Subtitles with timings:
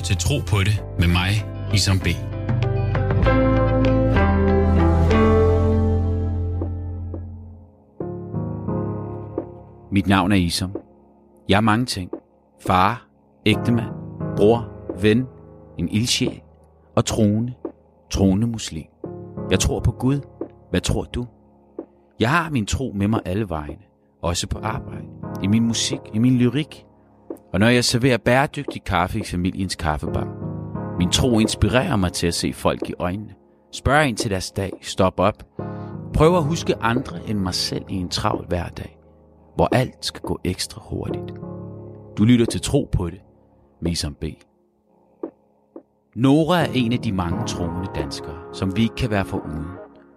[0.00, 1.30] lytter til Tro på det med mig,
[1.74, 2.06] Isam B.
[9.92, 10.76] Mit navn er Isam.
[11.48, 12.10] Jeg er mange ting.
[12.60, 13.08] Far,
[13.46, 13.90] ægtemand,
[14.36, 14.68] bror,
[15.00, 15.26] ven,
[15.78, 16.40] en ildsjæl
[16.96, 17.52] og troende,
[18.10, 18.86] troende muslim.
[19.50, 20.20] Jeg tror på Gud.
[20.70, 21.26] Hvad tror du?
[22.20, 23.82] Jeg har min tro med mig alle vegne.
[24.22, 25.06] Også på arbejde,
[25.42, 26.86] i min musik, i min lyrik.
[27.52, 30.28] Og når jeg serverer bæredygtig kaffe i familiens kaffebar.
[30.98, 33.34] Min tro inspirerer mig til at se folk i øjnene.
[33.72, 34.72] Spørg ind til deres dag.
[34.82, 35.42] Stop op.
[36.14, 39.00] Prøv at huske andre end mig selv i en travl hverdag
[39.60, 41.32] hvor alt skal gå ekstra hurtigt.
[42.18, 43.20] Du lytter til Tro på det,
[43.82, 44.24] med Isam B.
[46.16, 49.66] Nora er en af de mange troende danskere, som vi ikke kan være for uden.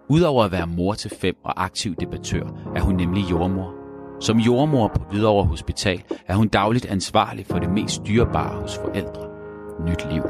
[0.08, 3.83] Udover at være mor til fem og aktiv debattør, er hun nemlig jordmor.
[4.20, 9.28] Som jordmor på Hvidovre Hospital er hun dagligt ansvarlig for det mest dyrebare hos forældre.
[9.86, 10.22] Nyt liv.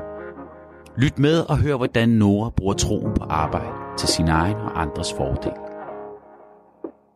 [0.99, 5.13] Lyt med og hør, hvordan Nora bruger troen på arbejde til sin egen og andres
[5.17, 5.53] fordel.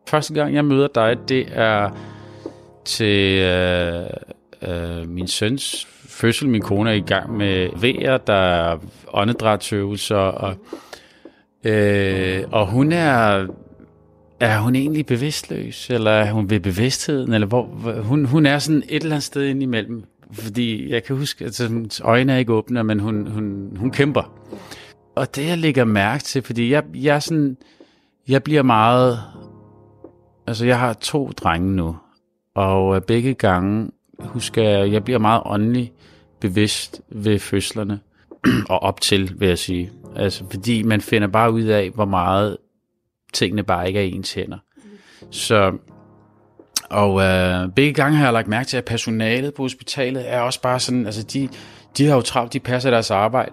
[0.07, 1.89] Første gang, jeg møder dig, det er
[2.85, 4.09] til øh,
[4.61, 6.49] øh, min søns fødsel.
[6.49, 8.77] Min kone er i gang med vejer, der er
[9.13, 10.55] åndedrætsøvelser, og,
[11.63, 13.47] øh, og hun er...
[14.39, 17.65] Er hun egentlig bevidstløs, eller er hun ved bevidstheden, eller hvor,
[18.01, 21.61] hun, hun er sådan et eller andet sted ind imellem, fordi jeg kan huske, at
[21.61, 24.33] altså, øjnene er ikke åbne, men hun, hun, hun kæmper.
[25.15, 27.57] Og det jeg lægger mærke til, fordi jeg, jeg sådan,
[28.27, 29.19] jeg bliver meget
[30.49, 31.95] Altså, jeg har to drenge nu,
[32.55, 35.91] og øh, begge gange husker jeg, jeg bliver meget åndelig
[36.39, 37.99] bevidst ved fødslerne,
[38.69, 39.91] og op til, vil jeg sige.
[40.15, 42.57] Altså, fordi man finder bare ud af, hvor meget
[43.33, 44.57] tingene bare ikke er i ens hænder.
[45.31, 45.77] Så,
[46.89, 50.61] og øh, begge gange har jeg lagt mærke til, at personalet på hospitalet er også
[50.61, 51.49] bare sådan, altså de,
[51.97, 53.51] de har jo travlt, de passer deres arbejde,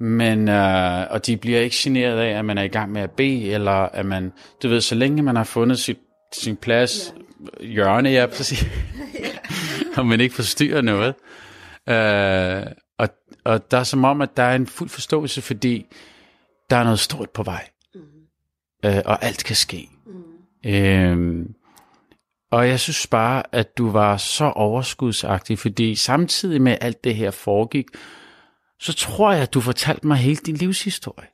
[0.00, 3.10] men, øh, og de bliver ikke generet af, at man er i gang med at
[3.10, 5.98] bede, eller at man, du ved, så længe man har fundet sit
[6.32, 7.14] sin plads,
[7.60, 7.66] ja.
[7.66, 8.66] hjørne, ja, præcis.
[9.96, 11.14] og man ikke forstyrrer noget.
[11.86, 13.08] Uh, og,
[13.44, 15.86] og der er som om, at der er en fuld forståelse, fordi
[16.70, 17.68] der er noget stort på vej.
[18.86, 19.88] Uh, og alt kan ske.
[20.06, 21.42] Mm.
[21.42, 21.46] Uh,
[22.50, 27.30] og jeg synes bare, at du var så overskudsagtig, fordi samtidig med alt det her
[27.30, 27.86] foregik,
[28.80, 31.28] så tror jeg, at du fortalte mig hele din livshistorie.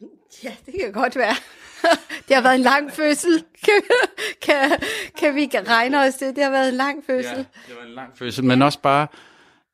[0.44, 1.34] Ja, det kan godt være.
[2.28, 3.44] det har været en lang fødsel.
[3.64, 3.82] Kan,
[4.46, 4.70] kan,
[5.18, 6.36] kan vi regne os det?
[6.36, 7.36] Det har været en lang fødsel.
[7.36, 9.06] Ja, det var en lang fødsel, men også bare,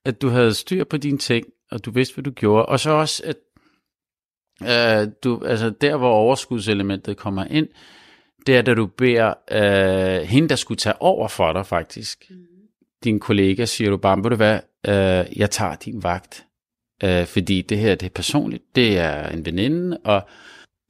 [0.05, 2.67] at du havde styr på dine ting, og du vidste, hvad du gjorde.
[2.67, 3.37] Og så også, at
[4.63, 7.69] øh, du, altså der, hvor overskudselementet kommer ind,
[8.47, 12.37] det er, da du beder øh, hende, der skulle tage over for dig faktisk, mm.
[13.05, 16.47] din kollega, siger du bare, ved du hvad, øh, jeg tager din vagt,
[17.05, 20.23] øh, fordi det her, det er personligt, det er en veninde, og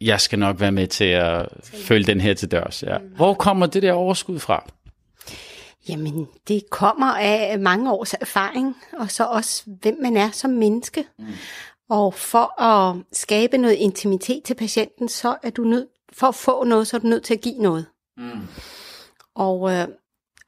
[0.00, 2.82] jeg skal nok være med til at følge den her til dørs.
[2.82, 2.98] Ja.
[2.98, 3.04] Mm.
[3.16, 4.70] Hvor kommer det der overskud fra?
[5.88, 11.04] Jamen, det kommer af mange års erfaring, og så også, hvem man er som menneske.
[11.18, 11.26] Mm.
[11.90, 16.64] Og for at skabe noget intimitet til patienten, så er du nødt, for at få
[16.64, 17.86] noget, så er du nødt til at give noget.
[18.16, 18.46] Mm.
[19.34, 19.88] Og, øh,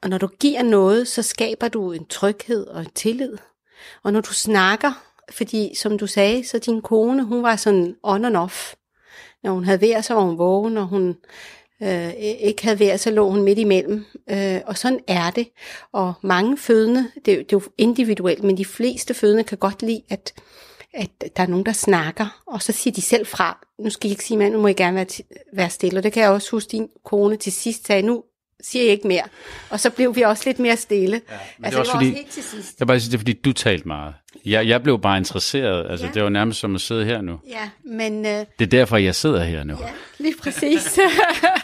[0.01, 3.37] og når du giver noget, så skaber du en tryghed og en tillid.
[4.03, 8.25] Og når du snakker, fordi som du sagde, så din kone, hun var sådan on
[8.25, 8.73] and off.
[9.43, 11.17] Når hun havde vejr, så var hun vågen, og hun
[11.83, 14.05] øh, ikke havde vejr, så lå hun midt imellem.
[14.29, 15.47] Øh, og sådan er det.
[15.91, 20.01] Og mange fødende, det, det er jo individuelt, men de fleste fødende kan godt lide,
[20.09, 20.33] at,
[20.93, 23.65] at der er nogen, der snakker, og så siger de selv fra.
[23.79, 25.05] Nu skal I ikke sige, nu må I gerne være,
[25.53, 25.99] være stille.
[25.99, 28.23] Og det kan jeg også huske, din kone til sidst sagde, nu
[28.61, 29.23] siger jeg ikke mere.
[29.69, 31.21] Og så blev vi også lidt mere stille.
[31.29, 32.79] Ja, men altså, det, var også fordi, også helt til sidst.
[32.79, 34.13] Jeg bare sige, det er fordi, du talte meget.
[34.45, 35.91] Jeg, jeg blev bare interesseret.
[35.91, 36.11] Altså, ja.
[36.11, 37.39] det var nærmest som at sidde her nu.
[37.49, 38.25] Ja, men...
[38.25, 39.77] Øh, det er derfor, jeg sidder her nu.
[39.81, 40.99] Ja, lige præcis.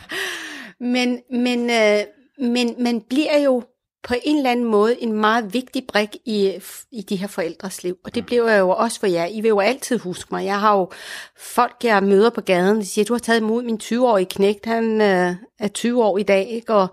[0.95, 1.99] men, men, øh,
[2.39, 3.63] men man bliver jo
[4.03, 6.53] på en eller anden måde en meget vigtig brik i,
[6.91, 7.97] i de her forældres liv.
[8.05, 9.25] Og det bliver jo også for jer.
[9.25, 10.45] I vil jo altid huske mig.
[10.45, 10.91] Jeg har jo
[11.37, 15.01] folk, jeg møder på gaden, de siger, du har taget imod min 20-årige knægt, han
[15.01, 16.73] øh, er 20 år i dag, ikke?
[16.73, 16.87] Og,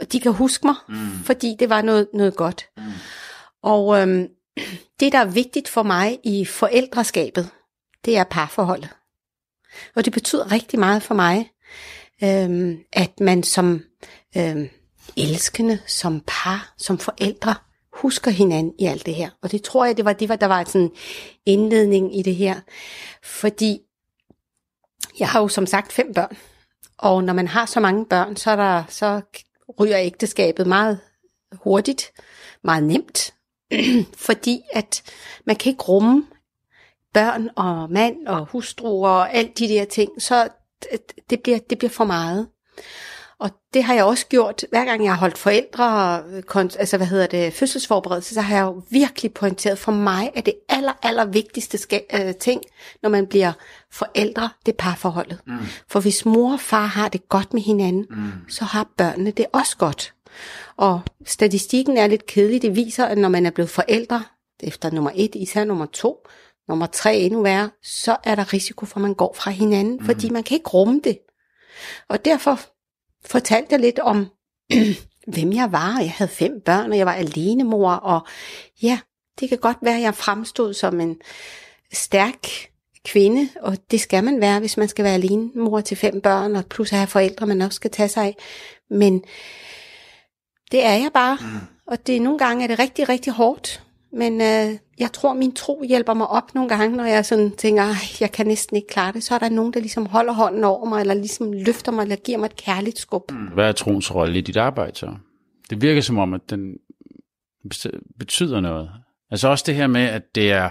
[0.00, 1.24] og de kan huske mig, mm.
[1.24, 2.68] fordi det var noget, noget godt.
[2.76, 2.82] Mm.
[3.62, 4.28] Og øhm,
[5.00, 7.50] det, der er vigtigt for mig i forældreskabet,
[8.04, 8.88] det er parforholdet.
[9.96, 11.50] Og det betyder rigtig meget for mig,
[12.24, 13.82] øhm, at man som
[14.36, 14.68] øhm,
[15.16, 17.54] elskende, som par, som forældre,
[17.92, 19.30] husker hinanden i alt det her.
[19.42, 20.90] Og det tror jeg, det var det, var, der var sådan
[21.46, 22.60] indledning i det her.
[23.22, 23.80] Fordi
[25.18, 26.36] jeg har jo som sagt fem børn.
[26.98, 29.20] Og når man har så mange børn, så, er der, så
[29.80, 31.00] ryger ægteskabet meget
[31.52, 32.12] hurtigt,
[32.64, 33.34] meget nemt.
[34.26, 35.02] fordi at
[35.46, 36.26] man kan ikke rumme
[37.14, 40.48] børn og mand og hustru og alt de der ting, så
[41.30, 42.48] det bliver, det bliver for meget.
[43.38, 46.22] Og det har jeg også gjort, hver gang jeg har holdt forældre,
[46.78, 50.54] altså hvad hedder det, fødselsforberedelse, så har jeg jo virkelig pointeret, for mig at det
[50.68, 52.62] aller, aller vigtigste øh, ting,
[53.02, 53.52] når man bliver
[53.92, 55.38] forældre, det er parforholdet.
[55.46, 55.58] Mm.
[55.88, 58.32] For hvis mor og far har det godt med hinanden, mm.
[58.48, 60.14] så har børnene det også godt.
[60.76, 64.24] Og statistikken er lidt kedelig, det viser, at når man er blevet forældre,
[64.62, 66.26] efter nummer et, især nummer to,
[66.68, 70.04] nummer tre endnu værre, så er der risiko for, at man går fra hinanden, mm.
[70.04, 71.18] fordi man kan ikke rumme det.
[72.08, 72.60] Og derfor
[73.26, 74.26] fortalte jeg lidt om,
[75.34, 75.98] hvem jeg var.
[76.00, 78.26] Jeg havde fem børn, og jeg var alene mor, og
[78.82, 78.98] ja,
[79.40, 81.16] det kan godt være, at jeg fremstod som en
[81.92, 82.46] stærk
[83.04, 86.56] kvinde, og det skal man være, hvis man skal være alene mor til fem børn,
[86.56, 88.36] og plus at have forældre, man også skal tage sig af.
[88.90, 89.24] Men
[90.70, 91.58] det er jeg bare, mm.
[91.86, 93.82] og det nogle gange er det rigtig, rigtig hårdt.
[94.16, 97.84] Men øh, jeg tror, min tro hjælper mig op nogle gange, når jeg sådan tænker,
[98.20, 99.22] jeg kan næsten ikke klare det.
[99.22, 102.16] Så er der nogen, der ligesom holder hånden over mig, eller ligesom løfter mig, eller
[102.16, 103.30] giver mig et kærligt skub.
[103.30, 103.46] Mm.
[103.46, 105.14] Hvad er troens rolle i dit arbejde så?
[105.70, 106.74] Det virker som om, at den
[108.18, 108.90] betyder noget.
[109.30, 110.70] Altså også det her med, at det er,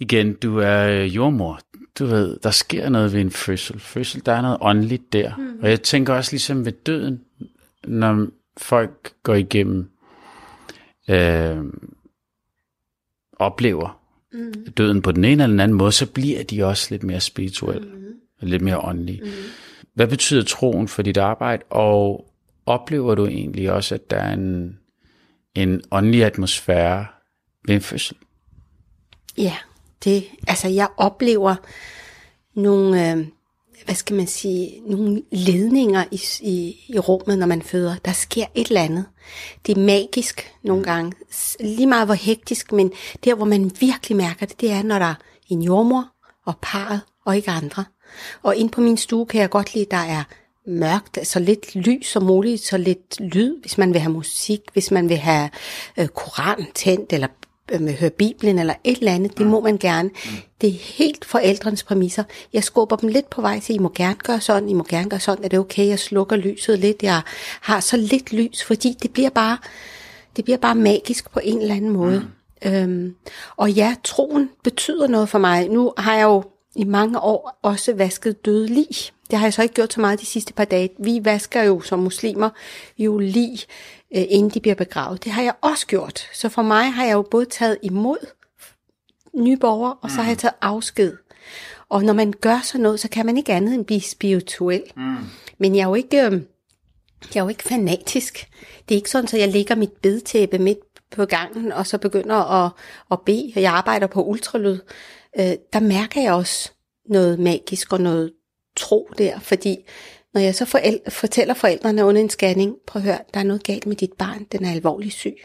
[0.00, 1.60] igen, du er øh, jordmor.
[1.98, 3.80] Du ved, der sker noget ved en fødsel.
[3.80, 5.36] Fødsel, der er noget åndeligt der.
[5.36, 5.58] Mm.
[5.62, 7.20] Og jeg tænker også ligesom ved døden,
[7.84, 8.26] når
[8.56, 9.90] folk går igennem
[11.10, 11.56] øh,
[13.42, 14.00] oplever
[14.32, 14.72] mm.
[14.76, 17.88] døden på den ene eller den anden måde, så bliver de også lidt mere spirituelle,
[17.88, 18.48] mm.
[18.48, 19.20] lidt mere åndelige.
[19.22, 19.30] Mm.
[19.94, 22.32] Hvad betyder troen for dit arbejde, og
[22.66, 24.78] oplever du egentlig også, at der er en,
[25.54, 27.06] en åndelig atmosfære
[27.66, 28.16] ved en fødsel?
[29.38, 29.56] Ja,
[30.04, 31.54] det, altså jeg oplever
[32.54, 33.26] nogle, øh,
[33.84, 37.96] hvad skal man sige, nogle ledninger i, i, i rummet, når man føder.
[38.04, 39.04] Der sker et eller andet.
[39.66, 41.12] Det er magisk nogle gange.
[41.60, 42.92] Lige meget hvor hektisk, men
[43.24, 45.14] der hvor man virkelig mærker det, det er, når der er
[45.48, 46.08] en jordmor
[46.46, 47.84] og parret og ikke andre.
[48.42, 50.24] Og ind på min stue kan jeg godt lide, der er
[50.66, 54.90] mørkt, så lidt lys som muligt, så lidt lyd, hvis man vil have musik, hvis
[54.90, 55.50] man vil have
[55.96, 57.28] øh, koran tændt, eller
[57.72, 60.10] øh, høre Bibelen eller et eller andet, det må man gerne.
[60.60, 62.24] Det er helt forældrenes præmisser.
[62.52, 65.10] Jeg skubber dem lidt på vej til, I må gerne gøre sådan, I må gerne
[65.10, 67.20] gøre sådan, er det okay, jeg slukker lyset lidt, jeg
[67.60, 69.58] har så lidt lys, fordi det bliver bare,
[70.36, 72.20] det bliver bare magisk på en eller anden måde.
[72.64, 72.70] Mm.
[72.70, 73.14] Øhm,
[73.56, 75.68] og ja, troen betyder noget for mig.
[75.68, 76.44] Nu har jeg jo
[76.76, 78.88] i mange år også vasket døde lig.
[79.30, 80.90] Det har jeg så ikke gjort så meget de sidste par dage.
[80.98, 82.50] Vi vasker jo som muslimer
[82.98, 83.58] jo lig
[84.16, 85.24] øh, inden de bliver begravet.
[85.24, 86.28] Det har jeg også gjort.
[86.32, 88.26] Så for mig har jeg jo både taget imod
[89.34, 90.38] nye borgere, og så har jeg mm.
[90.38, 91.16] taget afsked.
[91.88, 94.82] Og når man gør sådan noget, så kan man ikke andet end blive spirituel.
[94.96, 95.16] Mm.
[95.58, 96.26] Men jeg er jo ikke...
[96.26, 96.40] Øh,
[97.34, 98.48] jeg er jo ikke fanatisk.
[98.88, 100.78] Det er ikke sådan, at jeg lægger mit bedtæppe midt
[101.10, 102.72] på gangen, og så begynder at,
[103.10, 104.78] at bede, og jeg arbejder på ultralyd.
[105.38, 106.70] Øh, der mærker jeg også
[107.06, 108.32] noget magisk og noget
[108.76, 109.76] tro der, fordi
[110.34, 113.64] når jeg så forældre, fortæller forældrene under en scanning, prøv at høre, der er noget
[113.64, 115.36] galt med dit barn, den er alvorligt syg,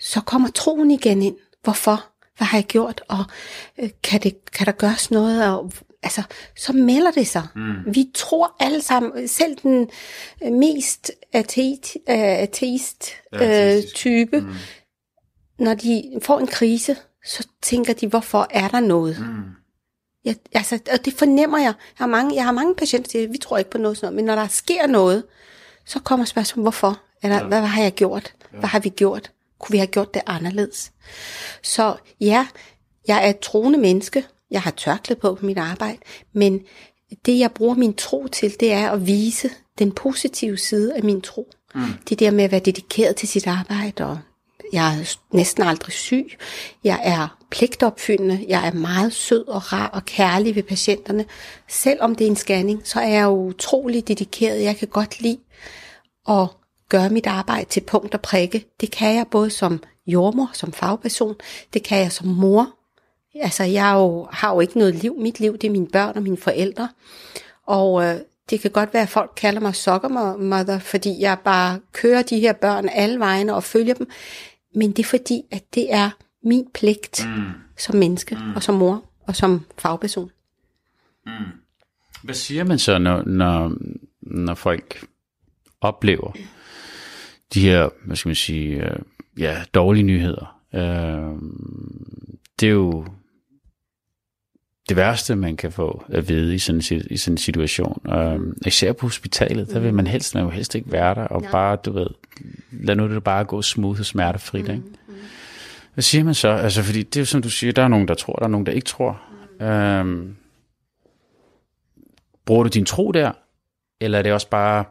[0.00, 1.36] så kommer troen igen ind.
[1.62, 2.04] Hvorfor?
[2.36, 3.02] Hvad har jeg gjort?
[3.08, 3.24] Og
[3.78, 5.54] øh, kan, det, kan der gøres noget?
[5.54, 6.22] Og, altså,
[6.56, 7.46] så melder det sig.
[7.54, 7.94] Mm.
[7.94, 9.90] Vi tror alle sammen, selv den
[10.42, 13.04] mest ateist, øh, ateist
[13.34, 14.54] øh, type, mm.
[15.58, 19.18] når de får en krise, så tænker de, hvorfor er der noget?
[19.20, 19.59] Mm.
[20.24, 21.64] Ja, altså, og det fornemmer jeg.
[21.66, 24.06] Jeg har mange, jeg har mange patienter, der siger, vi tror ikke på noget sådan
[24.06, 25.24] noget, men når der sker noget,
[25.86, 27.00] så kommer spørgsmålet, hvorfor?
[27.22, 27.46] Eller, ja.
[27.46, 28.34] hvad, hvad har jeg gjort?
[28.52, 28.58] Ja.
[28.58, 29.30] Hvad har vi gjort?
[29.58, 30.92] Kunne vi have gjort det anderledes?
[31.62, 32.46] Så ja,
[33.08, 34.26] jeg er et troende menneske.
[34.50, 35.98] Jeg har tørklet på på mit arbejde,
[36.32, 36.60] men
[37.26, 41.20] det jeg bruger min tro til, det er at vise den positive side af min
[41.20, 41.52] tro.
[41.74, 41.82] Mm.
[42.08, 44.18] Det der med at være dedikeret til sit arbejde og
[44.72, 46.36] jeg er næsten aldrig syg.
[46.84, 48.44] Jeg er pligtopfyldende.
[48.48, 51.24] Jeg er meget sød og rar og kærlig ved patienterne.
[51.68, 54.62] Selvom det er en scanning, så er jeg jo utrolig dedikeret.
[54.62, 55.38] Jeg kan godt lide
[56.28, 56.48] at
[56.88, 58.64] gøre mit arbejde til punkt og prikke.
[58.80, 61.34] Det kan jeg både som jordmor, som fagperson.
[61.74, 62.68] Det kan jeg som mor.
[63.34, 65.14] Altså, jeg jo, har jo ikke noget liv.
[65.18, 66.88] Mit liv, det er mine børn og mine forældre.
[67.66, 68.16] Og øh,
[68.50, 72.52] det kan godt være, at folk kalder mig sockermother, fordi jeg bare kører de her
[72.52, 74.10] børn alle vegne og følger dem.
[74.74, 76.10] Men det er fordi, at det er
[76.42, 77.42] min pligt mm.
[77.76, 78.54] som menneske, mm.
[78.56, 80.30] og som mor, og som fagperson.
[81.26, 81.32] Mm.
[82.22, 83.72] Hvad siger man så, når, når,
[84.20, 85.06] når folk
[85.80, 86.32] oplever
[87.54, 88.98] de her, hvad skal man sige, øh,
[89.38, 90.60] ja, dårlige nyheder?
[90.74, 91.40] Øh,
[92.60, 93.06] det er jo
[94.90, 98.02] det værste, man kan få at vide i sådan, i sådan en situation.
[98.16, 100.10] Um, især på hospitalet, der vil man mm.
[100.10, 101.50] helst, man vil helst ikke være der, og ja.
[101.50, 102.06] bare, du ved,
[102.70, 104.64] lad nu det bare gå smooth og smertefrit.
[104.64, 104.82] Mm, ikke?
[105.94, 106.48] Hvad siger man så?
[106.48, 108.48] Altså, fordi det er jo som du siger, der er nogen, der tror, der er
[108.48, 109.22] nogen, der ikke tror.
[109.60, 109.66] Mm.
[109.66, 110.36] Øhm,
[112.44, 113.32] bruger du din tro der?
[114.00, 114.84] Eller er det også bare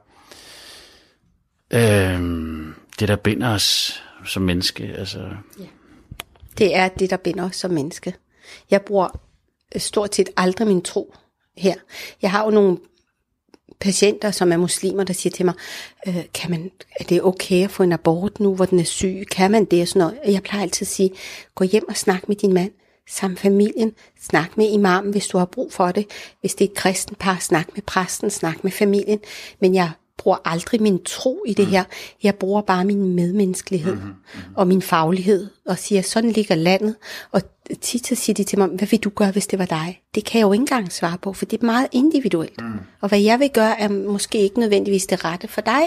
[1.73, 4.83] øhm, det, der binder os som menneske?
[4.97, 5.29] Altså,
[6.57, 8.13] Det er det, der binder os som menneske.
[8.71, 9.28] Jeg bruger
[9.77, 11.15] stort set aldrig min tro
[11.57, 11.75] her.
[12.21, 12.77] Jeg har jo nogle
[13.79, 15.53] patienter, som er muslimer, der siger til mig,
[16.07, 19.23] øh, kan man, er det okay at få en abort nu, hvor den er syg?
[19.31, 19.81] Kan man det?
[19.81, 20.33] Og sådan noget.
[20.33, 21.11] Jeg plejer altid at sige,
[21.55, 22.71] gå hjem og snak med din mand,
[23.09, 26.05] sammen familien, snak med imamen, hvis du har brug for det.
[26.41, 29.19] Hvis det er et kristen par, snak med præsten, snak med familien.
[29.59, 31.83] Men jeg bruger aldrig min tro i det her.
[32.23, 34.53] Jeg bruger bare min medmenneskelighed mm-hmm.
[34.55, 36.95] og min faglighed og siger, sådan ligger landet.
[37.31, 37.41] Og
[37.81, 40.01] tit så siger de til mig, hvad vil du gøre, hvis det var dig?
[40.15, 42.61] Det kan jeg jo ikke engang svare på, for det er meget individuelt.
[42.61, 42.79] Mm.
[43.01, 45.81] Og hvad jeg vil gøre, er måske ikke nødvendigvis det rette for dig.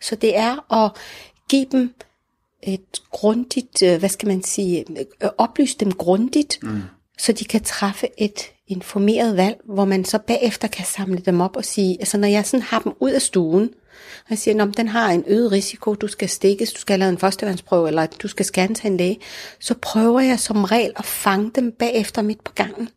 [0.00, 0.92] Så det er at
[1.48, 1.94] give dem
[2.62, 4.84] et grundigt, øh, hvad skal man sige,
[5.22, 6.82] øh, oplyse dem grundigt, mm.
[7.18, 11.56] Så de kan træffe et informeret valg, hvor man så bagefter kan samle dem op
[11.56, 13.70] og sige, altså når jeg sådan har dem ud af stuen,
[14.24, 17.08] og jeg siger, at den har en øget risiko, du skal stikkes, du skal lave
[17.08, 19.18] en førstevandsprøve, eller du skal scanne til en læge,
[19.60, 22.88] så prøver jeg som regel at fange dem bagefter midt på gangen.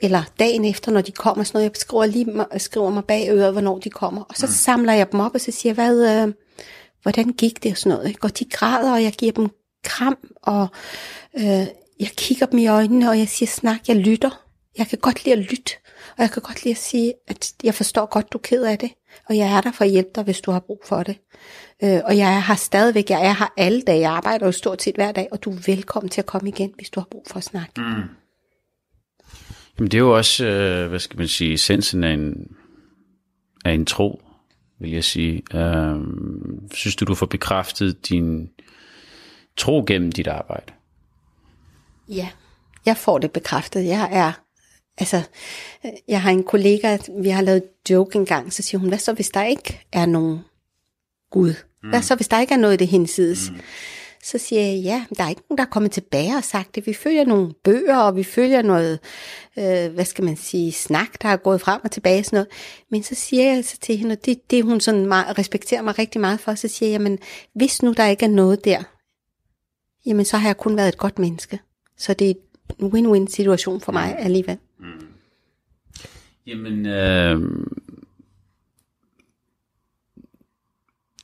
[0.00, 2.26] Eller dagen efter, når de kommer, sådan noget, jeg skriver, lige,
[2.58, 4.22] skriver mig bag øret, hvornår de kommer.
[4.22, 4.52] Og så mm.
[4.52, 6.34] samler jeg dem op, og så siger jeg, hvad, øh,
[7.02, 8.08] hvordan gik det og sådan noget.
[8.08, 8.24] Ikke?
[8.24, 9.48] Og de græder, og jeg giver dem
[9.84, 10.66] kram, og
[11.38, 11.66] øh,
[12.00, 14.42] jeg kigger dem i øjnene, og jeg siger, snak, jeg lytter.
[14.78, 15.72] Jeg kan godt lide at lytte,
[16.16, 18.78] og jeg kan godt lide at sige, at jeg forstår godt, du er ked af
[18.78, 18.90] det,
[19.28, 21.18] og jeg er der for at hjælpe dig, hvis du har brug for det.
[21.84, 24.94] Øh, og jeg har stadigvæk, jeg er her alle dage, jeg arbejder jo stort set
[24.94, 27.36] hver dag, og du er velkommen til at komme igen, hvis du har brug for
[27.36, 27.72] at snakke.
[27.76, 28.02] Mm.
[29.78, 32.56] Jamen det er jo også, øh, hvad skal man sige, essensen af en,
[33.64, 34.22] af en tro,
[34.80, 35.42] vil jeg sige.
[35.54, 35.96] Øh,
[36.74, 38.50] synes du, du får bekræftet din
[39.56, 40.72] tro gennem dit arbejde?
[42.16, 42.28] Ja,
[42.86, 43.86] jeg får det bekræftet.
[43.86, 44.32] Jeg er
[44.98, 45.22] Altså,
[46.08, 49.28] jeg har en kollega, vi har lavet joke engang, så siger hun, hvad så hvis
[49.28, 50.40] der ikke er nogen
[51.30, 51.54] Gud?
[51.80, 52.02] Hvad mm.
[52.02, 53.50] så hvis der ikke er noget i det hinsides?
[53.50, 53.60] Mm.
[54.24, 56.86] Så siger jeg, ja, der er ikke nogen, der er kommet tilbage og sagt det.
[56.86, 58.98] Vi følger nogle bøger, og vi følger noget,
[59.58, 62.48] øh, hvad skal man sige, snak, der er gået frem og tilbage sådan noget.
[62.90, 65.98] Men så siger jeg så til hende, og det, det hun sådan meget, respekterer mig
[65.98, 67.18] rigtig meget for, så siger jeg, jamen,
[67.54, 68.82] hvis nu der ikke er noget der,
[70.06, 71.58] jamen så har jeg kun været et godt menneske.
[71.96, 72.34] Så det er
[72.78, 74.58] en win-win situation for mig alligevel.
[74.78, 75.06] Mm.
[76.46, 77.40] Jamen, øh,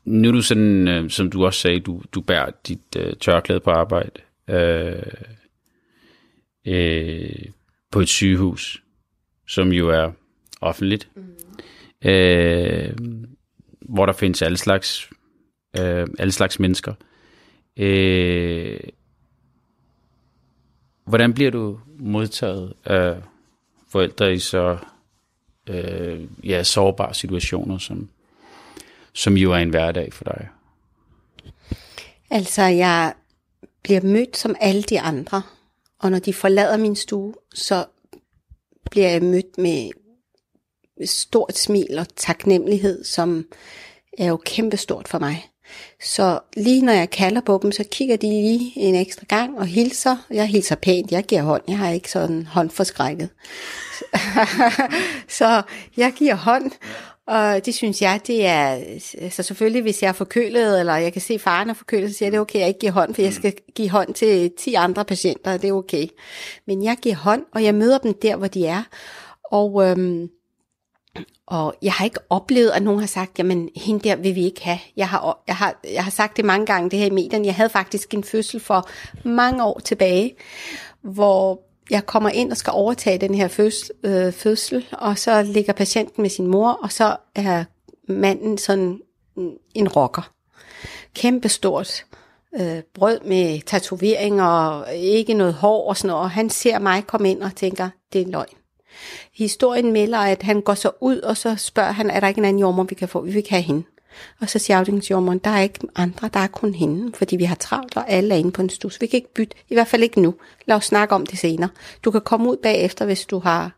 [0.05, 3.61] nu er du sådan, øh, som du også sagde, du, du bærer dit øh, tørklæde
[3.61, 5.03] på arbejde øh,
[6.67, 7.45] øh,
[7.91, 8.83] på et sygehus,
[9.49, 10.13] som jo er
[10.61, 12.11] offentligt, mm.
[12.11, 12.97] øh,
[13.81, 15.11] hvor der findes alle slags,
[15.79, 16.95] øh, alle slags mennesker.
[17.77, 18.81] Øh,
[21.09, 23.17] hvordan bliver du modtaget af
[23.89, 24.79] forældre i så
[25.67, 28.09] øh, ja, sårbare situationer, som,
[29.13, 30.49] som jo er en hverdag for dig?
[32.31, 33.15] Altså, jeg
[33.83, 35.43] bliver mødt som alle de andre,
[35.99, 37.85] og når de forlader min stue, så
[38.91, 39.91] bliver jeg mødt med
[41.07, 43.45] stort smil og taknemmelighed, som
[44.19, 45.51] er jo kæmpestort for mig.
[46.03, 49.67] Så lige når jeg kalder på dem, så kigger de lige en ekstra gang og
[49.67, 50.17] hilser.
[50.31, 53.29] Jeg hilser pænt, jeg giver hånd, jeg har ikke sådan håndforskrækket.
[55.39, 55.63] så
[55.97, 56.73] jeg giver hånd,
[57.27, 58.81] og det synes jeg, det er,
[59.31, 62.27] så selvfølgelig hvis jeg er forkølet, eller jeg kan se faren er forkølet, så siger
[62.27, 64.75] jeg, det er okay, jeg ikke giver hånd, for jeg skal give hånd til 10
[64.75, 66.07] andre patienter, det er okay.
[66.67, 68.83] Men jeg giver hånd, og jeg møder dem der, hvor de er.
[69.51, 70.29] Og øhm,
[71.47, 74.65] og jeg har ikke oplevet, at nogen har sagt, jamen hende der vil vi ikke
[74.65, 74.79] have.
[74.97, 77.47] Jeg har, jeg har, jeg har sagt det mange gange, det her i medierne.
[77.47, 78.89] Jeg havde faktisk en fødsel for
[79.25, 80.35] mange år tilbage,
[81.03, 81.61] hvor
[81.91, 86.23] jeg kommer ind og skal overtage den her fødsel, øh, fødsel og så ligger patienten
[86.23, 87.65] med sin mor, og så er
[88.09, 89.01] manden sådan
[89.75, 90.31] en rocker.
[91.15, 92.05] Kæmpestort
[92.61, 96.23] øh, brød med tatoveringer og ikke noget hår og sådan noget.
[96.23, 98.58] Og han ser mig komme ind og tænker, det er en løgn.
[99.35, 102.45] Historien melder, at han går så ud, og så spørger han, er der ikke en
[102.45, 103.21] anden jordmor, vi kan få?
[103.21, 103.83] Vi vil have hende.
[104.41, 107.55] Og så siger afdelingsjordmoren, der er ikke andre, der er kun hende, fordi vi har
[107.55, 109.01] travlt, og alle er inde på en stus.
[109.01, 110.35] Vi kan ikke bytte, i hvert fald ikke nu.
[110.67, 111.71] Lad os snakke om det senere.
[112.05, 113.73] Du kan komme ud bagefter, hvis du har...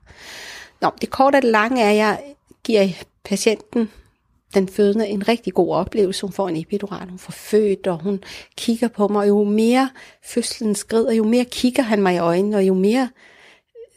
[0.81, 2.19] Nå, det korte og det lange er, at jeg
[2.65, 2.89] giver
[3.25, 3.91] patienten,
[4.55, 6.23] den fødende, en rigtig god oplevelse.
[6.23, 8.23] Hun får en epidural, hun får født, og hun
[8.57, 9.21] kigger på mig.
[9.21, 9.91] Og jo mere
[10.25, 13.09] fødslen skrider, jo mere kigger han mig i øjnene, og jo mere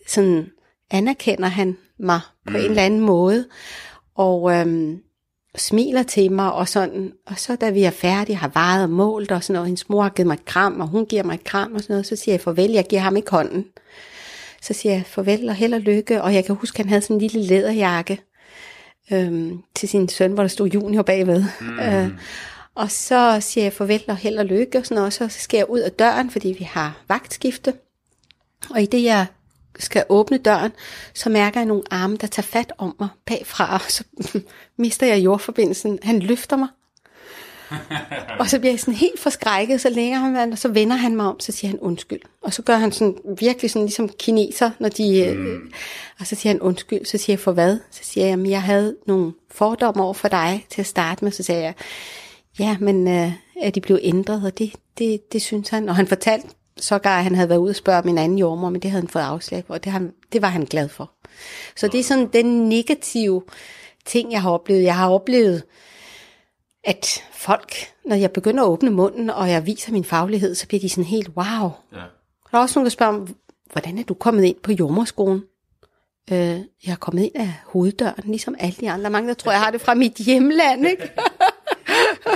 [0.07, 0.51] sådan
[0.93, 2.55] anerkender han mig på mm.
[2.55, 3.45] en eller anden måde.
[4.15, 5.01] Og, øhm,
[5.55, 9.31] smiler til mig, og sådan, og så da vi er færdige, har vejet og målt
[9.31, 11.43] og sådan noget, hendes mor har givet mig et kram, og hun giver mig et
[11.43, 13.65] kram og sådan noget, så siger jeg farvel, jeg giver ham ikke hånden.
[14.61, 17.01] Så siger jeg farvel og held og lykke, og jeg kan huske, at han havde
[17.01, 18.21] sådan en lille læderjakke
[19.11, 21.43] øhm, til sin søn, hvor der stod junior bagved.
[21.61, 21.79] Mm.
[21.87, 22.09] Øh,
[22.75, 25.57] og så siger jeg farvel og held og lykke, og sådan noget, og så skal
[25.57, 27.73] jeg ud af døren, fordi vi har vagtskifte.
[28.69, 29.25] Og i det, jeg
[29.79, 30.71] skal åbne døren,
[31.13, 34.03] så mærker jeg nogle arme, der tager fat om mig bagfra, og så
[34.77, 35.99] mister jeg jordforbindelsen.
[36.03, 36.67] Han løfter mig.
[38.39, 41.25] og så bliver jeg sådan helt forskrækket, så længer han, og så vender han mig
[41.25, 42.21] om, så siger han undskyld.
[42.41, 45.45] Og så gør han sådan virkelig sådan ligesom kineser, når de, mm.
[45.45, 45.59] øh,
[46.19, 47.77] og så siger han undskyld, så siger jeg for hvad?
[47.91, 51.31] Så siger jeg, at jeg havde nogle fordomme over for dig til at starte med,
[51.31, 51.73] så siger jeg,
[52.59, 55.89] ja, men øh, er de blevet ændret, og det, det, det synes han.
[55.89, 58.81] Og han fortalte så gar, han havde været ude og spørge min anden jordmor, men
[58.81, 61.11] det havde han fået afslag på, og det, han, det var han glad for.
[61.75, 63.43] Så det er sådan den negative
[64.05, 64.83] ting, jeg har oplevet.
[64.83, 65.63] Jeg har oplevet,
[66.83, 67.75] at folk,
[68.05, 71.03] når jeg begynder at åbne munden, og jeg viser min faglighed, så bliver de sådan
[71.03, 71.71] helt, wow.
[71.93, 71.97] Ja.
[72.51, 73.35] Der er også nogen, der spørger om,
[73.71, 75.43] hvordan er du kommet ind på jordmorskolen?
[76.31, 76.37] Øh,
[76.85, 79.09] jeg er kommet ind af hoveddøren, ligesom alle de andre.
[79.09, 81.11] Mange, der tror, jeg har det fra mit hjemland, ikke?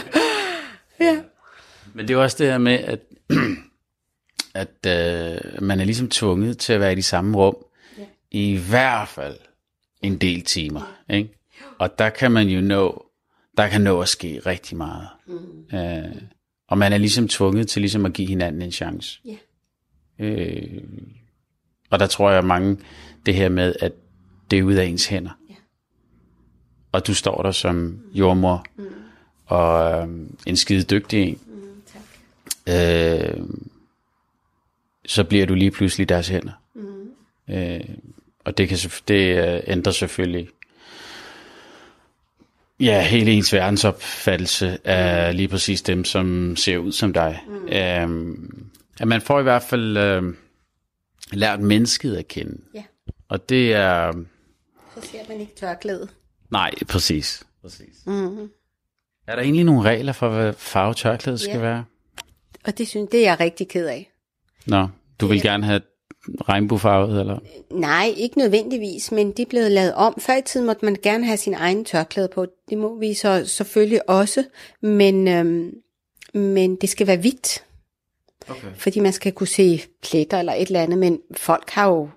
[1.00, 1.17] ja.
[1.94, 3.00] Men det er også det her med, at
[4.54, 7.56] at øh, man er ligesom tvunget til at være i de samme rum,
[7.98, 8.04] ja.
[8.32, 9.38] i hvert fald
[10.01, 10.98] en del timer.
[11.10, 11.16] Ja.
[11.16, 11.30] Ikke?
[11.80, 13.06] Og der kan man jo nå,
[13.58, 15.08] der kan nå at ske rigtig meget.
[15.27, 15.77] Mm.
[15.77, 16.22] Øh,
[16.68, 19.20] og man er ligesom tvunget til ligesom at give hinanden en chance.
[19.25, 19.36] Ja.
[20.20, 20.84] Øh,
[21.89, 22.77] og der tror jeg mange,
[23.25, 23.92] det her med, at
[24.51, 25.32] det er ud af ens hænder.
[25.50, 25.56] Ja.
[26.92, 28.86] Og du står der som jordmor, mm.
[29.46, 30.08] og øh,
[30.46, 31.39] en skide dygtig en.
[31.48, 32.01] Mm, tak.
[32.68, 33.46] Øh,
[35.08, 36.52] så bliver du lige pludselig deres hænder.
[36.76, 37.54] Mm.
[37.56, 37.82] Øh,
[38.46, 40.50] og det, kan, det øh, ændrer selvfølgelig
[42.80, 47.44] ja, hele ens verdensopfattelse af lige præcis dem, som ser ud som dig.
[47.48, 47.68] Mm.
[47.68, 48.38] Øh,
[49.00, 50.24] at man får i hvert fald øh,
[51.32, 52.62] lært mennesket at kende.
[52.74, 52.84] Ja.
[53.30, 54.12] Og det er...
[54.96, 56.08] Så ser man ikke tørklæde.
[56.50, 57.43] Nej, præcis.
[57.62, 58.06] præcis.
[58.06, 58.50] Mm.
[59.28, 61.62] Er der egentlig nogle regler for, hvad farve tørklæde skal ja.
[61.62, 61.86] være?
[62.63, 64.12] Og det synes det er jeg rigtig ked af.
[64.67, 64.88] Nå,
[65.21, 65.82] du vil gerne have
[66.49, 67.39] regnbuefarvet, eller?
[67.71, 70.15] Nej, ikke nødvendigvis, men det er blevet lavet om.
[70.19, 72.45] Før i tiden måtte man gerne have sin egen tørklæde på.
[72.69, 74.43] Det må vi så selvfølgelig også,
[74.82, 75.71] men, øhm,
[76.34, 77.63] men det skal være hvidt.
[78.49, 78.67] Okay.
[78.75, 82.10] Fordi man skal kunne se pletter eller et eller andet, men folk har jo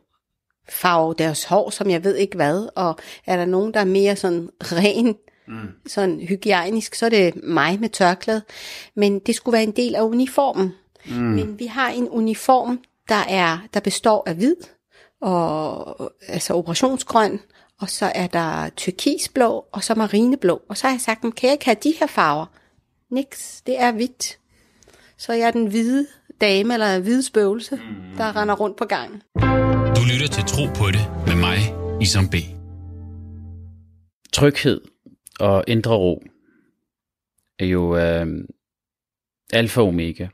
[0.68, 4.16] farve deres hår, som jeg ved ikke hvad, og er der nogen, der er mere
[4.16, 5.16] sådan ren,
[5.48, 5.68] mm.
[5.86, 8.42] sådan hygiejnisk, så er det mig med tørklæde.
[8.94, 10.72] Men det skulle være en del af uniformen.
[11.06, 11.14] Mm.
[11.14, 14.56] Men vi har en uniform, der er der består af hvid
[15.20, 17.40] og altså operationsgrøn,
[17.80, 20.62] og så er der turkisblå og så marineblå.
[20.68, 22.46] Og så har jeg sagt, kan jeg ikke have de her farver?
[23.10, 24.38] Niks, det er hvidt.
[25.18, 26.06] Så jeg er den hvide
[26.40, 28.16] dame eller hvide spøgelse, mm.
[28.16, 29.22] der render rundt på gangen.
[29.96, 31.58] Du lytter til Tro på det med mig,
[32.02, 32.34] Isam B.
[34.32, 34.80] Tryghed
[35.40, 36.22] og indre ro
[37.58, 38.26] er jo øh,
[39.52, 40.28] alfa og omega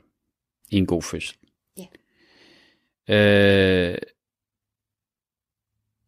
[0.71, 1.37] en god fødsel.
[1.77, 1.87] Ja.
[3.07, 3.97] Øh,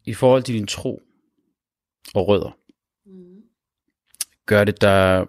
[0.05, 1.01] I forhold til din tro
[2.15, 2.57] og rødder,
[3.05, 3.43] mm.
[4.45, 5.27] gør det dig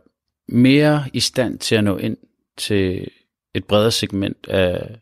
[0.48, 2.16] mere i stand til at nå ind
[2.56, 3.10] til
[3.54, 5.00] et bredere segment af,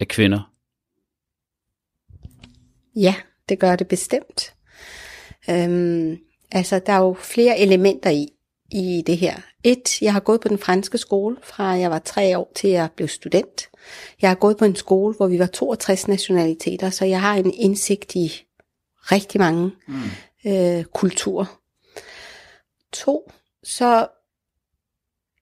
[0.00, 0.52] af kvinder?
[2.96, 3.14] Ja,
[3.48, 4.54] det gør det bestemt.
[5.50, 6.18] Øhm,
[6.50, 8.28] altså, der er jo flere elementer i
[8.72, 9.40] i det her.
[9.64, 12.88] Et, jeg har gået på den franske skole fra jeg var tre år til jeg
[12.96, 13.68] blev student.
[14.22, 17.54] Jeg har gået på en skole, hvor vi var 62 nationaliteter, så jeg har en
[17.54, 18.46] indsigt i
[19.02, 20.00] rigtig mange mm.
[20.46, 21.60] øh, kulturer.
[22.92, 24.06] To, så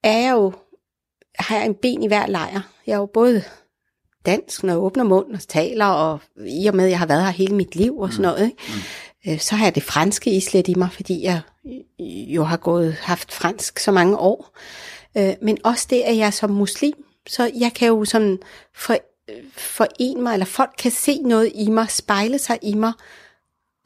[0.05, 0.53] er jeg jo,
[1.39, 2.73] har jeg en ben i hver lejr.
[2.87, 3.43] Jeg er jo både
[4.27, 7.25] dansk, når jeg åbner munden og taler, og i og med, at jeg har været
[7.25, 8.23] her hele mit liv og sådan mm.
[8.23, 8.63] noget, ikke?
[8.69, 8.81] Mm.
[9.29, 11.41] Øh, så har jeg det franske i slet i mig, fordi jeg
[12.01, 14.57] øh, jo har gået haft fransk så mange år.
[15.17, 18.39] Øh, men også det, at jeg er som muslim, så jeg kan jo sådan
[18.75, 18.97] for,
[19.53, 22.93] forene mig, eller folk kan se noget i mig, spejle sig i mig,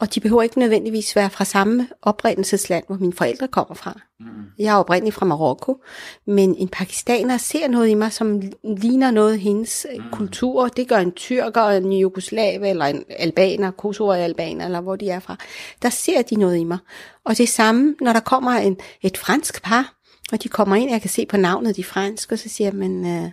[0.05, 4.01] og de behøver ikke nødvendigvis være fra samme oprindelsesland, hvor mine forældre kommer fra.
[4.21, 4.27] Mm.
[4.59, 5.83] Jeg er oprindelig fra Marokko,
[6.27, 10.05] men en pakistaner ser noget i mig, som ligner noget hendes mm.
[10.13, 10.69] kultur.
[10.69, 15.37] Det gør en tyrker, en jugoslav, eller en albaner, kosovo-albaner, eller hvor de er fra.
[15.83, 16.79] Der ser de noget i mig.
[17.25, 19.95] Og det samme, når der kommer en, et fransk par,
[20.33, 22.75] og de kommer ind, jeg kan se på navnet, de franske, og så siger jeg,
[22.75, 23.31] men uh,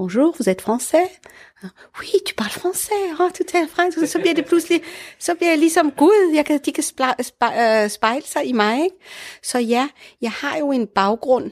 [0.00, 1.08] bonjour, vous êtes français?
[2.00, 3.98] Oui, tu parles français, ah, oh, du taler fransk.
[4.06, 4.82] Så bliver det pludselig,
[5.18, 6.82] så bliver jeg ligesom Gud, jeg kan, ikke
[7.42, 8.84] øh, spejle sig i mig.
[8.84, 8.96] Ikke?
[9.42, 9.88] Så ja,
[10.20, 11.50] jeg har jo en baggrund,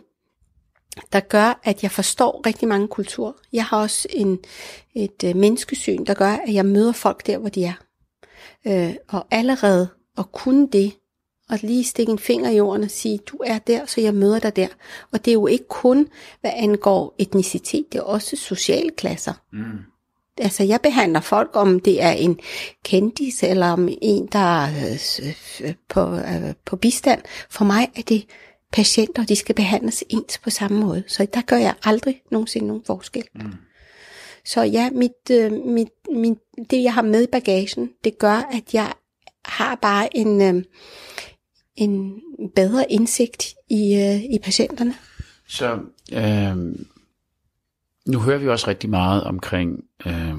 [1.13, 3.33] der gør, at jeg forstår rigtig mange kulturer.
[3.53, 4.39] Jeg har også en,
[4.95, 7.75] et øh, menneskesyn, der gør, at jeg møder folk der, hvor de er.
[8.67, 10.93] Øh, og allerede at kunne det,
[11.51, 14.39] og lige stikke en finger i jorden og sige, du er der, så jeg møder
[14.39, 14.69] dig der.
[15.13, 16.09] Og det er jo ikke kun,
[16.41, 19.33] hvad angår etnicitet, det er også sociale klasser.
[19.53, 19.79] Mm.
[20.39, 22.41] Altså, jeg behandler folk, om det er en
[22.85, 24.97] kendis, eller om en, der er
[25.63, 27.23] øh, på, øh, på bistand.
[27.51, 28.27] For mig er det
[28.73, 31.03] patienter, de skal behandles ens på samme måde.
[31.07, 33.25] Så der gør jeg aldrig nogensinde nogen forskel.
[33.35, 33.53] Mm.
[34.45, 36.39] Så ja, mit, øh, mit, mit,
[36.71, 38.93] det jeg har med i bagagen, det gør, at jeg
[39.45, 40.65] har bare en, øh,
[41.79, 42.23] en
[42.55, 44.95] bedre indsigt i, øh, i patienterne.
[45.47, 45.79] Så
[46.13, 46.57] øh,
[48.07, 50.35] nu hører vi også rigtig meget omkring øh,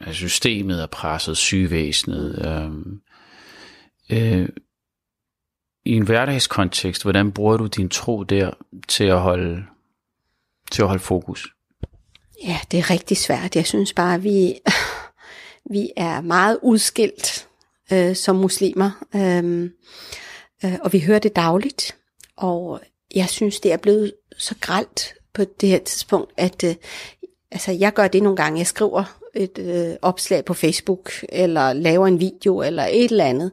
[0.00, 2.46] at systemet er presset, sygevæsenet.
[2.46, 2.70] Øh,
[4.18, 4.48] øh,
[5.84, 8.50] I en hverdagskontekst, hvordan bruger du din tro der
[8.88, 9.64] til at holde,
[10.70, 11.54] til at holde fokus?
[12.44, 13.56] Ja, det er rigtig svært.
[13.56, 14.54] Jeg synes bare, at vi,
[15.74, 17.48] vi er meget udskilt
[17.92, 18.90] øh, som muslimer.
[19.14, 19.70] Øh,
[20.64, 21.96] Øh, og vi hører det dagligt.
[22.36, 22.80] Og
[23.14, 26.74] jeg synes, det er blevet så gralt på det her tidspunkt, at øh,
[27.50, 28.58] altså, jeg gør det nogle gange.
[28.58, 33.52] Jeg skriver et øh, opslag på Facebook, eller laver en video, eller et eller andet.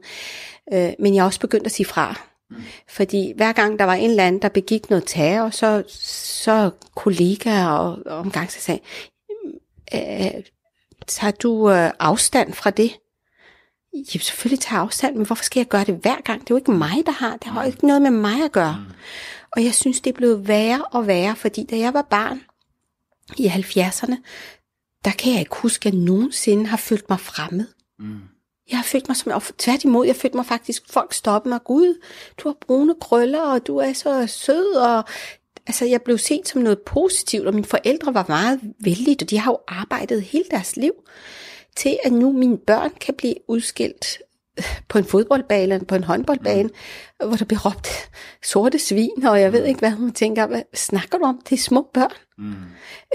[0.73, 2.21] Øh, men jeg er også begyndt at sige fra.
[2.49, 2.55] Mm.
[2.89, 7.67] Fordi hver gang der var en eller anden, der begik noget terror, så, så kollegaer
[7.67, 8.79] og, og omgang så sagde,
[9.93, 10.43] øh,
[11.07, 12.91] tager du øh, afstand fra det?
[13.97, 16.41] Jamen selvfølgelig tager afstand, men hvorfor skal jeg gøre det hver gang?
[16.41, 17.37] Det er jo ikke mig, der har.
[17.37, 18.85] Det har jo ikke noget med mig at gøre.
[18.87, 18.93] Mm.
[19.51, 22.41] Og jeg synes, det er blevet værre og værre, fordi da jeg var barn
[23.37, 24.15] i 70'erne,
[25.05, 27.67] der kan jeg ikke huske, at jeg nogensinde har følt mig fremmed.
[27.99, 28.19] Mm.
[28.69, 32.01] Jeg har følt mig som, og tværtimod, jeg følte mig faktisk, folk stoppede mig, Gud,
[32.37, 35.03] du har brune krøller, og du er så sød, og
[35.67, 39.39] altså, jeg blev set som noget positivt, og mine forældre var meget vældige, og de
[39.39, 40.93] har jo arbejdet hele deres liv
[41.77, 44.21] til, at nu mine børn kan blive udskilt
[44.87, 47.27] på en fodboldbane eller på en håndboldbane, mm.
[47.27, 48.09] hvor der bliver råbt
[48.43, 51.41] sorte svin, og jeg ved ikke, hvad hun tænker, hvad snakker du om?
[51.49, 52.11] Det er små børn.
[52.37, 52.53] Mm.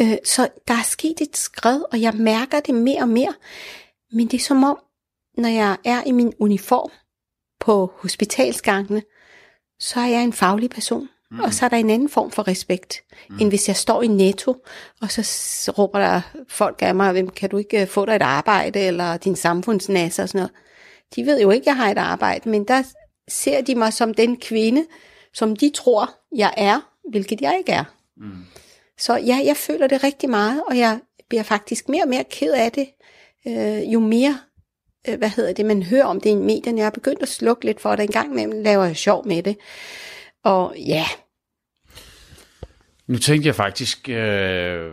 [0.01, 3.35] Øh, så der er sket et skred, og jeg mærker det mere og mere.
[4.13, 4.79] Men det er som om,
[5.39, 6.91] når jeg er i min uniform
[7.61, 9.03] på hospitalsgangene,
[9.81, 11.09] så er jeg en faglig person.
[11.33, 11.41] Mm.
[11.41, 13.39] Og så er der en anden form for respekt, mm.
[13.41, 14.57] end hvis jeg står i netto,
[15.01, 18.81] og så råber der folk af mig, hvem kan du ikke få dig et arbejde,
[18.81, 20.53] eller din samfundsnasse og sådan noget.
[21.17, 22.83] De ved jo ikke, at jeg har et arbejde, men der
[23.29, 24.87] ser de mig som den kvinde,
[25.35, 27.85] som de tror, jeg er, hvilket jeg ikke er.
[28.17, 28.45] Mm.
[28.99, 32.53] Så ja, jeg føler det rigtig meget, og jeg bliver faktisk mere og mere ked
[32.53, 32.89] af det,
[33.47, 34.39] øh, jo mere,
[35.09, 36.79] øh, hvad hedder det, man hører om det i medierne.
[36.79, 38.03] Jeg har begyndt at slukke lidt for det.
[38.03, 39.57] En gang imellem laver jeg sjov med det.
[40.45, 41.05] Og ja.
[43.07, 44.93] Nu tænkte jeg faktisk, øh,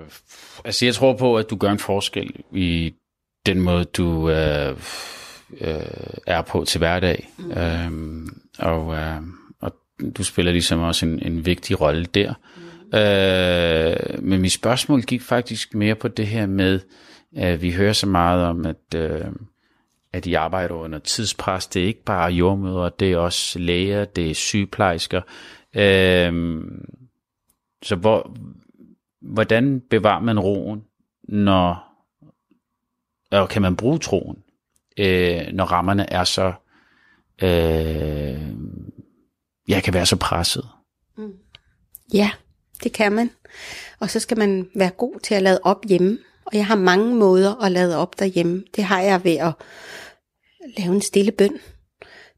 [0.65, 2.93] altså jeg tror på, at du gør en forskel i
[3.45, 4.77] den måde, du øh,
[5.61, 5.79] øh,
[6.27, 7.29] er på til hverdag.
[7.37, 7.51] Mm.
[7.51, 8.27] Øh,
[8.59, 9.21] og, øh,
[9.61, 9.75] og
[10.17, 12.33] du spiller ligesom også en, en vigtig rolle der.
[12.57, 12.97] Mm.
[12.97, 16.79] Øh, men mit spørgsmål gik faktisk mere på det her med,
[17.35, 19.25] at vi hører så meget om, at, øh,
[20.13, 21.67] at de arbejder under tidspres.
[21.67, 25.21] Det er ikke bare jordmøder, det er også læger, det er sygeplejersker.
[25.75, 26.61] Øh,
[27.83, 28.35] så hvor,
[29.21, 30.83] hvordan bevarer man roen,
[31.23, 31.93] når,
[33.31, 34.37] og kan man bruge troen,
[34.99, 36.53] øh, når rammerne er så,
[37.41, 38.53] øh,
[39.67, 40.69] jeg kan være så presset?
[41.17, 41.33] Mm.
[42.13, 42.31] Ja,
[42.83, 43.29] det kan man.
[43.99, 46.17] Og så skal man være god til at lade op hjemme.
[46.45, 48.63] Og jeg har mange måder at lade op derhjemme.
[48.75, 49.53] Det har jeg ved at
[50.77, 51.59] lave en stille bøn.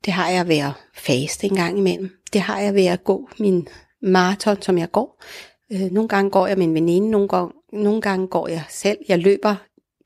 [0.06, 2.12] Det har jeg ved at faste en gang imellem.
[2.34, 3.68] Det har jeg ved at gå min
[4.02, 5.24] maraton, som jeg går.
[5.72, 8.98] Øh, nogle gange går jeg med en veninde, nogle gange, nogle gange går jeg selv.
[9.08, 9.56] Jeg løber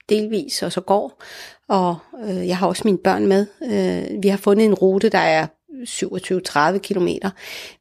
[0.09, 1.21] delvis, og så går.
[1.69, 3.47] Og øh, jeg har også mine børn med.
[3.63, 5.47] Øh, vi har fundet en rute, der er
[5.87, 7.07] 27-30 km.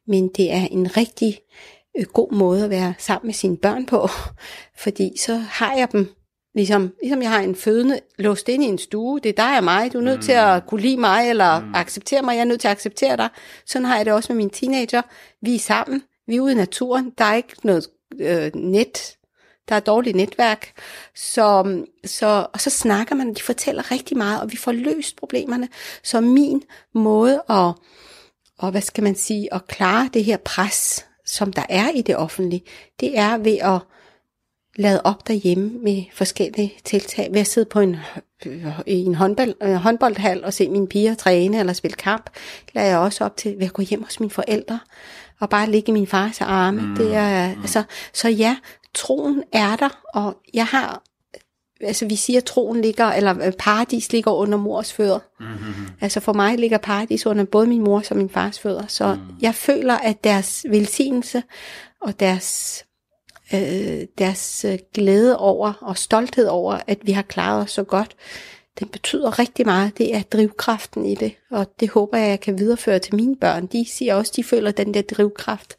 [0.07, 1.39] men det er en rigtig
[1.97, 4.07] øh, god måde at være sammen med sine børn på,
[4.83, 6.09] fordi så har jeg dem
[6.55, 9.63] Ligesom, ligesom jeg har en fødende låst ind i en stue, det er dig og
[9.63, 10.23] mig, du er nødt mm.
[10.23, 11.75] til at kunne lide mig, eller mm.
[11.75, 13.29] acceptere mig, jeg er nødt til at acceptere dig.
[13.65, 15.01] Sådan har jeg det også med mine teenager.
[15.41, 17.87] Vi er sammen, vi er ude i naturen, der er ikke noget
[18.19, 19.17] øh, net,
[19.69, 20.71] der er dårligt netværk.
[21.15, 25.69] Så, så, og så snakker man, de fortæller rigtig meget, og vi får løst problemerne.
[26.03, 26.63] Så min
[26.93, 27.71] måde at,
[28.59, 32.17] og hvad skal man sige, at klare det her pres, som der er i det
[32.17, 32.63] offentlige,
[32.99, 33.79] det er ved at
[34.75, 37.29] lavet op derhjemme med forskellige tiltag.
[37.33, 37.97] Ved at sidde på en,
[38.87, 42.29] i en håndbold, øh, håndboldhal og se mine piger træne eller spille kamp,
[42.73, 44.79] lader jeg også op til ved at gå hjem hos mine forældre
[45.39, 46.81] og bare ligge i min fars arme.
[46.81, 46.95] Mm.
[46.95, 47.61] Det er, mm.
[47.61, 47.83] altså,
[48.13, 48.57] så ja,
[48.93, 51.03] troen er der, og jeg har
[51.81, 55.19] altså vi siger, at troen ligger, eller øh, paradis ligger under mors fødder.
[55.39, 55.87] Mm-hmm.
[56.01, 58.87] Altså for mig ligger paradis under både min mors og min fars fødder.
[58.87, 59.21] Så mm.
[59.41, 61.43] jeg føler, at deres velsignelse
[62.01, 62.84] og deres,
[63.55, 68.15] øh, deres øh, glæde over og stolthed over, at vi har klaret os så godt,
[68.79, 69.97] den betyder rigtig meget.
[69.97, 73.65] Det er drivkraften i det, og det håber jeg, jeg kan videreføre til mine børn.
[73.65, 75.75] De siger også, de føler den der drivkraft.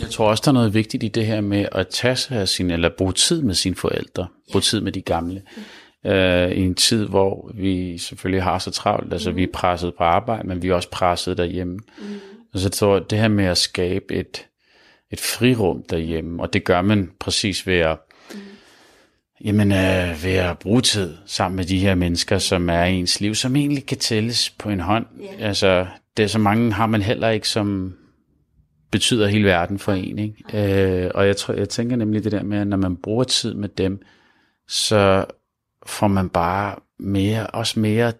[0.00, 2.48] Jeg tror også, der er noget vigtigt i det her med at tage sig af
[2.48, 4.52] sin, eller bruge tid med sine forældre, ja.
[4.52, 5.42] bruge tid med de gamle.
[6.04, 6.10] Mm.
[6.10, 9.36] Øh, I en tid, hvor vi selvfølgelig har så travlt, altså mm.
[9.36, 11.78] vi er presset på arbejde, men vi er også presset derhjemme.
[11.98, 12.04] Mm.
[12.54, 14.46] Så jeg tror, det her med at skabe et,
[15.10, 17.98] et frirum derhjemme, og det gør man præcis ved at,
[18.34, 18.40] mm.
[19.44, 23.20] jamen, øh, ved at bruge tid sammen med de her mennesker, som er i ens
[23.20, 25.06] liv, som egentlig kan tælles på en hånd.
[25.20, 25.48] Yeah.
[25.48, 27.96] Altså, det er så mange har man heller ikke, som
[28.90, 30.18] betyder hele verden for en.
[30.18, 31.04] Ikke?
[31.04, 33.54] Øh, og jeg, tror, jeg tænker nemlig det der med, at når man bruger tid
[33.54, 34.02] med dem,
[34.68, 35.24] så
[35.86, 38.12] får man bare mere, også mere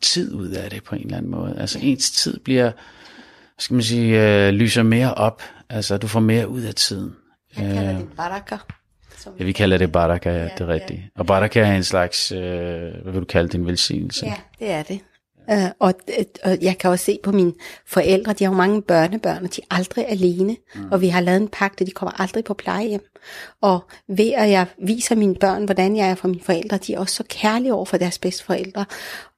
[0.00, 1.56] tid ud af det på en eller anden måde.
[1.58, 2.72] Altså ens tid bliver,
[3.58, 5.42] skal man sige, øh, lyser mere op.
[5.70, 7.12] Altså du får mere ud af tiden.
[7.56, 8.56] Jeg kalder det øh, baraka.
[9.38, 11.00] Ja, vi kalder det baraka, ja, det er rigtigt.
[11.16, 12.38] Og baraka er en slags, øh,
[13.02, 14.26] hvad vil du kalde det, en velsignelse?
[14.26, 15.00] Ja, det er det.
[15.52, 15.94] Uh, og,
[16.44, 17.52] og jeg kan også se på mine
[17.86, 20.56] forældre, de har jo mange børnebørn, og de er aldrig alene.
[20.74, 20.92] Mm.
[20.92, 23.04] Og vi har lavet en pagt, de kommer aldrig på plejehjem.
[23.60, 26.98] Og ved at jeg viser mine børn, hvordan jeg er for mine forældre, de er
[26.98, 28.84] også så kærlige over for deres bedsteforældre.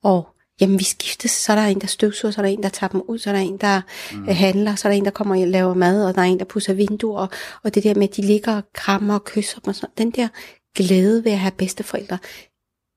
[0.02, 0.28] Og
[0.60, 2.88] jamen vi skiftes, så er der en, der støvsuger, så er der en, der tager
[2.88, 3.80] dem ud, så er der en, der
[4.12, 4.28] mm.
[4.28, 6.44] handler, så er der en, der kommer og laver mad, og der er en, der
[6.44, 7.26] pusser vinduer,
[7.62, 10.10] og det der med, at de ligger og krammer og kysser dem og sådan, den
[10.10, 10.28] der
[10.76, 12.18] glæde ved at have bedsteforældre,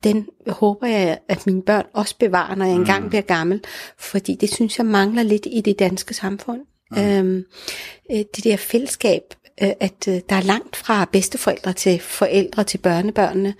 [0.04, 3.10] den håber jeg, at mine børn også bevarer, når jeg engang mm.
[3.10, 3.62] bliver gammel,
[3.99, 6.62] fordi det synes jeg mangler lidt i det danske samfund.
[6.91, 7.02] Mm.
[7.02, 7.43] Øhm,
[8.12, 9.21] øh, det der fællesskab,
[9.61, 13.53] øh, at øh, der er langt fra bedsteforældre til forældre til børnebørnene,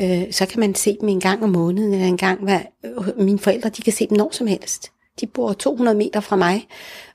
[0.00, 3.24] øh, så kan man se dem en gang om måneden, eller en gang hver, øh,
[3.24, 4.92] mine forældre, de kan se dem når som helst.
[5.20, 6.66] De bor 200 meter fra mig,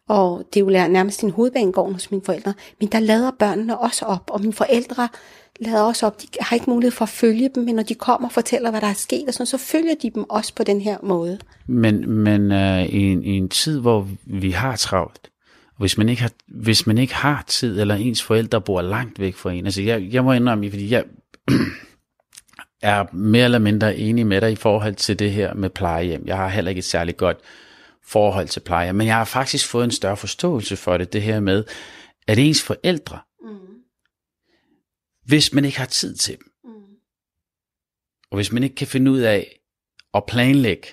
[0.10, 4.06] og det er jo nærmest en hovedbanegård hos mine forældre, men der lader børnene også
[4.06, 5.08] op, og mine forældre
[5.60, 6.22] lader også op.
[6.22, 8.82] De har ikke mulighed for at følge dem, men når de kommer og fortæller, hvad
[8.82, 11.40] der er sket, og sådan, så følger de dem også på den her måde.
[11.68, 15.30] Men, men uh, i, en, i en tid, hvor vi har travlt,
[15.78, 19.36] hvis man ikke har, hvis man ikke har tid, eller ens forældre bor langt væk
[19.36, 21.04] fra en, altså jeg, jeg må indrømme, fordi jeg
[22.82, 26.24] er mere eller mindre enig med dig i forhold til det her med plejehjem.
[26.28, 27.38] Jeg har heller ikke et særligt godt
[28.04, 31.40] forhold til plejehjem, men jeg har faktisk fået en større forståelse for det, det her
[31.40, 31.64] med,
[32.28, 33.20] at ens forældre
[35.26, 36.52] hvis man ikke har tid til dem.
[36.64, 36.96] Mm.
[38.32, 39.60] Og hvis man ikke kan finde ud af
[40.14, 40.88] at planlægge,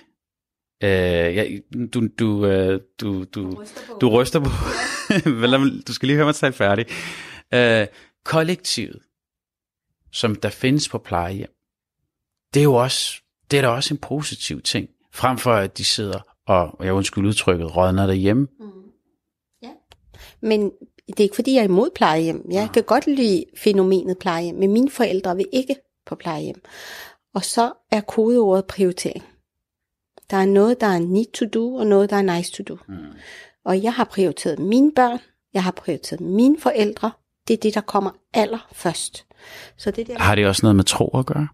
[0.83, 1.45] øh, ja,
[1.93, 3.63] du, du, øh, du, du,
[4.01, 4.49] du ryster på,
[5.87, 6.85] du skal lige høre mig tale færdig,
[7.53, 7.87] øh,
[8.25, 8.99] kollektivet,
[10.11, 11.51] som der findes på plejehjem,
[12.53, 15.83] det er jo også, det er da også en positiv ting, frem for at de
[15.85, 18.47] sidder og, jeg undskyld udtrykket, rådner derhjemme.
[18.59, 18.71] Mm.
[19.61, 19.69] Ja,
[20.41, 20.71] men
[21.07, 22.47] det er ikke fordi, jeg er imod plejehjem.
[22.51, 26.61] Jeg kan godt lide fænomenet plejehjem, men mine forældre vil ikke på plejehjem.
[27.33, 29.23] Og så er kodeordet prioritering.
[30.29, 32.77] Der er noget, der er need to do, og noget, der er nice to do.
[32.87, 32.95] Mm.
[33.65, 35.19] Og jeg har prioriteret mine børn,
[35.53, 37.11] jeg har prioriteret mine forældre.
[37.47, 39.25] Det er det, der kommer allerførst.
[39.77, 40.19] Så det der...
[40.19, 41.47] Har det også noget med tro at gøre?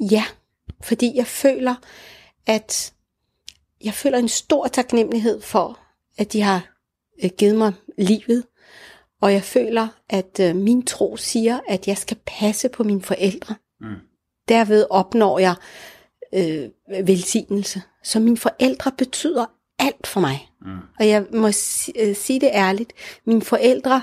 [0.00, 0.24] Ja,
[0.82, 1.74] fordi jeg føler,
[2.46, 2.92] at
[3.84, 5.78] jeg føler en stor taknemmelighed for,
[6.18, 6.76] at de har
[7.24, 8.44] øh, givet mig livet,
[9.22, 13.54] og jeg føler, at øh, min tro siger, at jeg skal passe på mine forældre.
[13.80, 13.94] Mm.
[14.48, 15.54] Derved opnår jeg
[16.34, 16.68] øh,
[17.06, 17.82] velsignelse.
[18.02, 19.46] Så mine forældre betyder
[19.78, 20.48] alt for mig.
[20.62, 20.76] Mm.
[21.00, 22.92] Og jeg må si- øh, sige det ærligt.
[23.26, 24.02] Mine forældre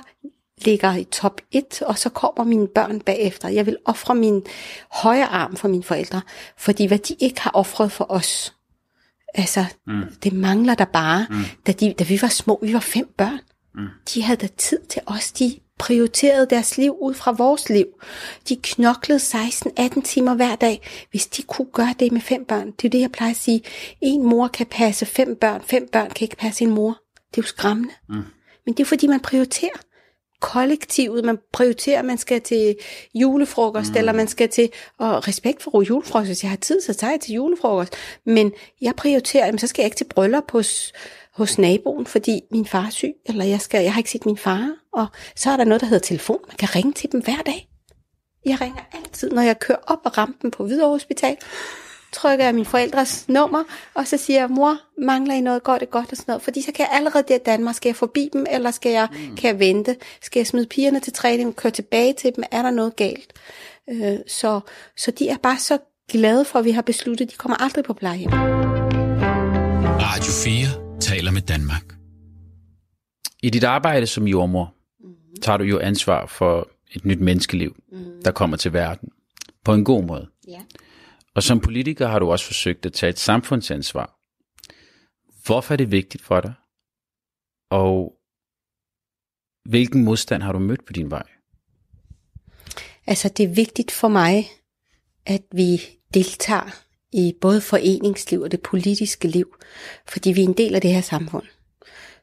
[0.66, 3.48] ligger i top 1, og så kommer mine børn bagefter.
[3.50, 4.44] Jeg vil ofre min
[4.92, 6.22] højre arm for mine forældre,
[6.58, 8.56] fordi hvad de ikke har offret for os,
[9.34, 10.02] altså, mm.
[10.24, 11.28] det mangler der bare.
[11.30, 11.36] Mm.
[11.68, 13.40] Da, de, da vi var små, vi var fem børn,
[13.76, 13.88] Mm.
[14.14, 15.32] De havde da tid til os.
[15.32, 17.86] De prioriterede deres liv ud fra vores liv.
[18.50, 22.72] De knoklede 16-18 timer hver dag, hvis de kunne gøre det med fem børn.
[22.72, 23.64] Det er det, jeg plejer at sige.
[24.02, 26.90] En mor kan passe fem børn, fem børn kan ikke passe en mor.
[27.32, 27.94] Det er jo skræmmende.
[28.10, 28.16] Mm.
[28.66, 29.78] Men det er fordi, man prioriterer
[30.42, 32.76] kollektivet, man prioriterer, at man skal til
[33.14, 33.98] julefrokost, mm.
[33.98, 37.20] eller man skal til, og respekt for julefrokost, hvis jeg har tid, så tager jeg
[37.20, 37.94] til julefrokost,
[38.26, 40.94] men jeg prioriterer, jamen, så skal jeg ikke til bryllup hos,
[41.42, 44.38] hos naboen, fordi min far er syg, eller jeg, skal, jeg har ikke set min
[44.38, 46.40] far, og så er der noget, der hedder telefon.
[46.48, 47.68] Man kan ringe til dem hver dag.
[48.46, 51.38] Jeg ringer altid, når jeg kører op ad rampen på Hvidovre Hospital.
[52.14, 55.90] Trykker jeg min forældres nummer, og så siger jeg, mor, mangler I noget, går det
[55.90, 56.42] godt og sådan noget.
[56.42, 59.08] Fordi så kan jeg allerede der i Danmark, skal jeg forbi dem, eller skal jeg,
[59.12, 59.36] mm.
[59.36, 59.96] kan jeg vente?
[60.22, 62.44] Skal jeg smide pigerne til træning, køre tilbage til dem?
[62.52, 63.34] Er der noget galt?
[63.90, 64.60] Øh, så,
[64.98, 65.78] så de er bare så
[66.12, 68.32] glade for, at vi har besluttet, de kommer aldrig på plejehjem.
[70.02, 71.96] Radio 4 taler med Danmark.
[73.44, 75.16] I dit arbejde som jordmor, mm.
[75.42, 78.24] tager du jo ansvar for et nyt menneskeliv, mm.
[78.24, 79.10] der kommer til verden.
[79.64, 80.30] På en god måde.
[80.48, 80.62] Ja.
[81.36, 84.18] Og som politiker har du også forsøgt at tage et samfundsansvar.
[85.46, 86.54] Hvorfor er det vigtigt for dig?
[87.70, 88.14] Og
[89.70, 91.28] hvilken modstand har du mødt på din vej?
[93.08, 94.48] Altså, det er vigtigt for mig,
[95.26, 95.82] at vi
[96.14, 96.84] deltager
[97.14, 99.56] i både foreningsliv og det politiske liv,
[100.10, 101.44] fordi vi er en del af det her samfund.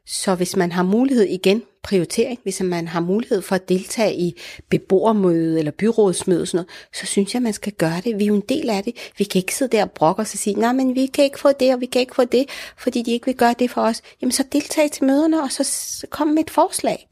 [0.05, 4.39] Så hvis man har mulighed igen, prioritering, hvis man har mulighed for at deltage i
[4.69, 8.19] beboermøde eller byrådsmøde, sådan noget, så synes jeg, man skal gøre det.
[8.19, 9.11] Vi er jo en del af det.
[9.17, 11.39] Vi kan ikke sidde der og brokke os og sige, nej, men vi kan ikke
[11.39, 12.45] få det, og vi kan ikke få det,
[12.77, 14.01] fordi de ikke vil gøre det for os.
[14.21, 17.07] Jamen så deltag til møderne, og så kom med et forslag.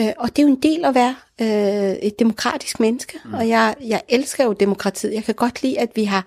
[0.00, 3.34] Øh, og det er jo en del at være øh, et demokratisk menneske, mm.
[3.34, 5.14] og jeg, jeg elsker jo demokratiet.
[5.14, 6.26] Jeg kan godt lide, at vi har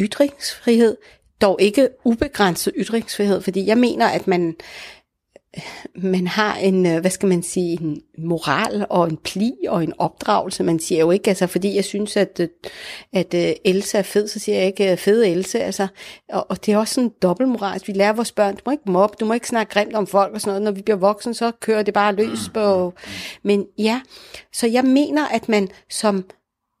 [0.00, 0.96] ytringsfrihed,
[1.40, 4.56] dog ikke ubegrænset ytringsfrihed, fordi jeg mener, at man
[5.94, 9.92] man har en, øh, hvad skal man sige, en moral og en pli og en
[9.98, 10.62] opdragelse.
[10.62, 12.48] Man siger jo ikke, altså fordi jeg synes, at, øh,
[13.12, 15.58] at øh, Elsa er fed, så siger jeg ikke fed Elsa.
[15.58, 15.86] Altså,
[16.28, 17.80] og, og det er også sådan dobbeltmoral.
[17.86, 20.34] Vi lærer vores børn, du må ikke mobbe, du må ikke snakke grimt om folk
[20.34, 20.62] og sådan noget.
[20.62, 22.92] Når vi bliver voksne, så kører det bare løs på.
[23.42, 24.00] Men ja,
[24.52, 26.24] så jeg mener, at man som,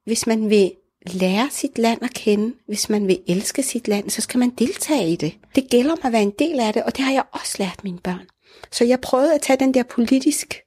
[0.04, 0.72] hvis man vil
[1.14, 5.12] lære sit land at kende, hvis man vil elske sit land, så skal man deltage
[5.12, 5.34] i det.
[5.54, 7.84] Det gælder om at være en del af det, og det har jeg også lært
[7.84, 8.26] mine børn.
[8.72, 10.62] Så jeg prøvede at tage den der politisk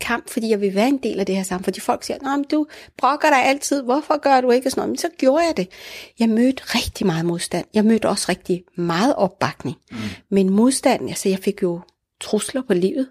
[0.00, 1.64] kamp, fordi jeg vil være en del af det her samfund.
[1.64, 2.66] Fordi folk siger, men du
[2.98, 4.90] brokker dig altid, hvorfor gør du ikke sådan noget?
[4.90, 5.68] Men så gjorde jeg det.
[6.18, 7.66] Jeg mødte rigtig meget modstand.
[7.74, 9.76] Jeg mødte også rigtig meget opbakning.
[9.90, 9.96] Mm.
[10.30, 11.80] Men modstand, altså jeg fik jo
[12.20, 13.08] trusler på livet.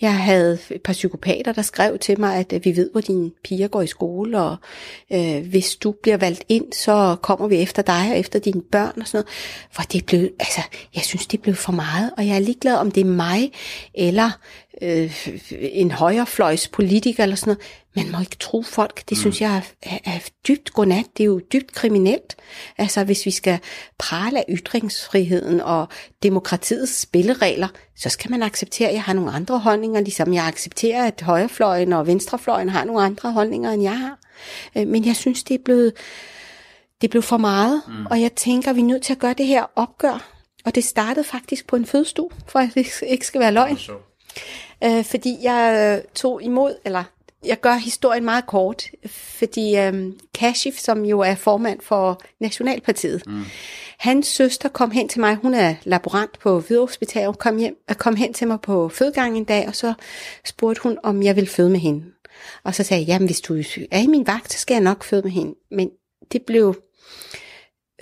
[0.00, 3.30] Jeg havde et par psykopater, der skrev til mig, at øh, vi ved, hvor dine
[3.44, 4.56] piger går i skole, og
[5.12, 9.00] øh, hvis du bliver valgt ind, så kommer vi efter dig og efter dine børn
[9.00, 9.26] og sådan noget.
[9.72, 10.60] For det blev, altså,
[10.94, 13.52] jeg synes, det blev for meget, og jeg er ligeglad, om det er mig,
[13.94, 14.30] eller
[14.82, 17.62] øh, en højrefløjs politiker eller sådan noget.
[17.96, 18.96] Man må ikke tro folk.
[19.08, 19.20] Det mm.
[19.20, 21.04] synes jeg er, er, er dybt godnat.
[21.16, 22.36] Det er jo dybt kriminelt.
[22.78, 23.58] Altså hvis vi skal
[23.98, 25.88] prale af ytringsfriheden og
[26.22, 31.06] demokratiets spilleregler, så skal man acceptere, at jeg har nogle andre holdninger, ligesom jeg accepterer,
[31.06, 34.18] at højrefløjen og venstrefløjen har nogle andre holdninger, end jeg har.
[34.76, 35.92] Øh, men jeg synes, det er blevet,
[37.00, 38.06] det blev for meget, mm.
[38.06, 40.30] og jeg tænker, at vi er nødt til at gøre det her opgør.
[40.64, 43.78] Og det startede faktisk på en fødestue, for at det ikke skal være løgn
[44.84, 47.04] øh, fordi jeg øh, tog imod, eller
[47.44, 53.42] jeg gør historien meget kort, fordi øh, Kashif, som jo er formand for Nationalpartiet, mm.
[53.98, 57.96] hans søster kom hen til mig, hun er laborant på Hvidovre Hospital, kom, hjem, øh,
[57.96, 59.94] kom hen til mig på fødegangen en dag, og så
[60.44, 62.04] spurgte hun, om jeg ville føde med hende.
[62.64, 63.54] Og så sagde jeg, jamen hvis du
[63.90, 65.54] er i min vagt, så skal jeg nok føde med hende.
[65.70, 65.90] Men
[66.32, 66.76] det blev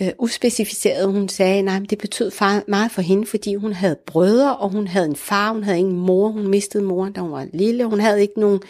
[0.01, 1.13] øh, uspecificeret.
[1.13, 4.87] Hun sagde, nej, det betød far, meget for hende, fordi hun havde brødre, og hun
[4.87, 8.01] havde en far, hun havde ingen mor, hun mistede moren, da hun var lille, hun
[8.01, 8.61] havde ikke nogen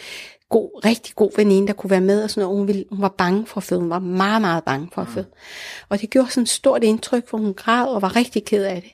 [0.49, 2.59] god, rigtig god veninde, der kunne være med, og sådan noget.
[2.59, 5.09] Hun, ville, hun var bange for at føde, hun var meget, meget bange for at
[5.09, 5.27] føde.
[5.29, 5.87] Mm.
[5.89, 8.83] Og det gjorde sådan et stort indtryk, hvor hun græd og var rigtig ked af
[8.83, 8.93] det.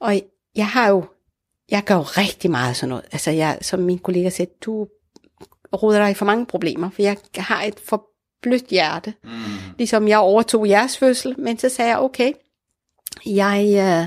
[0.00, 0.20] Og
[0.56, 1.04] jeg har jo,
[1.70, 3.04] jeg gør jo rigtig meget sådan noget.
[3.12, 4.86] Altså jeg, som min kollega sagde, du
[5.82, 8.11] råder dig i for mange problemer, for jeg har et for
[8.42, 9.14] blødt hjerte.
[9.24, 9.30] Mm.
[9.78, 12.32] Ligesom jeg overtog jeres fødsel, men så sagde jeg, okay,
[13.26, 14.06] jeg, øh,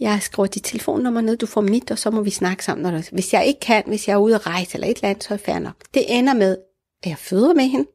[0.00, 2.92] jeg skriver dit telefonnummer ned, du får mit, og så må vi snakke sammen.
[2.92, 5.24] Når hvis jeg ikke kan, hvis jeg er ude at rejse eller et eller andet,
[5.24, 5.74] så er det fair nok.
[5.94, 6.56] Det ender med,
[7.02, 7.88] at jeg føder med hende,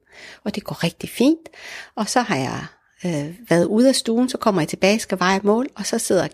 [0.44, 1.50] og det går rigtig fint.
[1.96, 2.66] Og så har jeg
[3.06, 6.28] øh, været ude af stuen, så kommer jeg tilbage, skal veje mål, og så sidder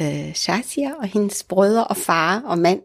[0.00, 2.82] øh, Shazia og hendes brødre og far og mand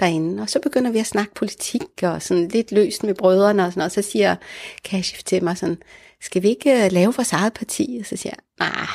[0.00, 0.42] derinde.
[0.42, 3.80] Og så begynder vi at snakke politik og sådan lidt løst med brødrene og sådan
[3.80, 3.96] noget.
[3.96, 4.36] Og så siger
[4.84, 5.78] Kashif til mig sådan,
[6.20, 7.96] skal vi ikke øh, lave vores eget parti?
[8.00, 8.86] Og så siger jeg, nej,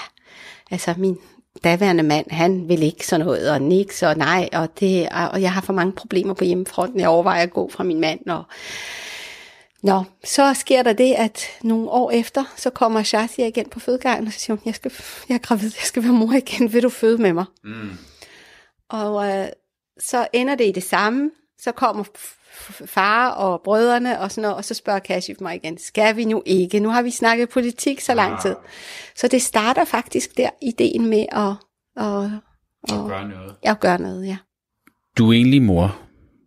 [0.72, 1.18] altså min
[1.64, 5.54] daværende mand, han vil ikke sådan noget, og niks og nej, og, det, og jeg
[5.54, 7.00] har for mange problemer på hjemmefronten.
[7.00, 8.44] Jeg overvejer at gå fra min mand, og
[9.88, 14.27] Nå, så sker der det, at nogle år efter, så kommer Shazia igen på fødegangen,
[14.27, 14.92] og så siger hun, jeg, skal,
[15.29, 17.46] jeg er gravid, jeg skal være mor igen, vil du føde med mig?
[17.63, 17.90] Mm.
[18.90, 19.48] Og øh,
[20.00, 22.04] så ender det i det samme, så kommer
[22.85, 26.44] far og brødrene og sådan noget, og så spørger Kashif mig igen, skal vi nu
[26.46, 26.79] ikke?
[26.79, 28.56] Nu har vi snakket politik så lang tid.
[29.15, 31.54] Så det starter faktisk der, ideen med at,
[32.06, 33.56] at, at, at gøre noget.
[33.65, 34.38] Ja, at gøre noget, ja.
[35.17, 36.00] Du er egentlig mor,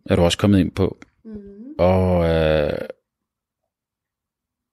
[0.05, 0.97] er du også kommet ind på.
[1.25, 1.39] Mm.
[1.79, 2.77] Og øh,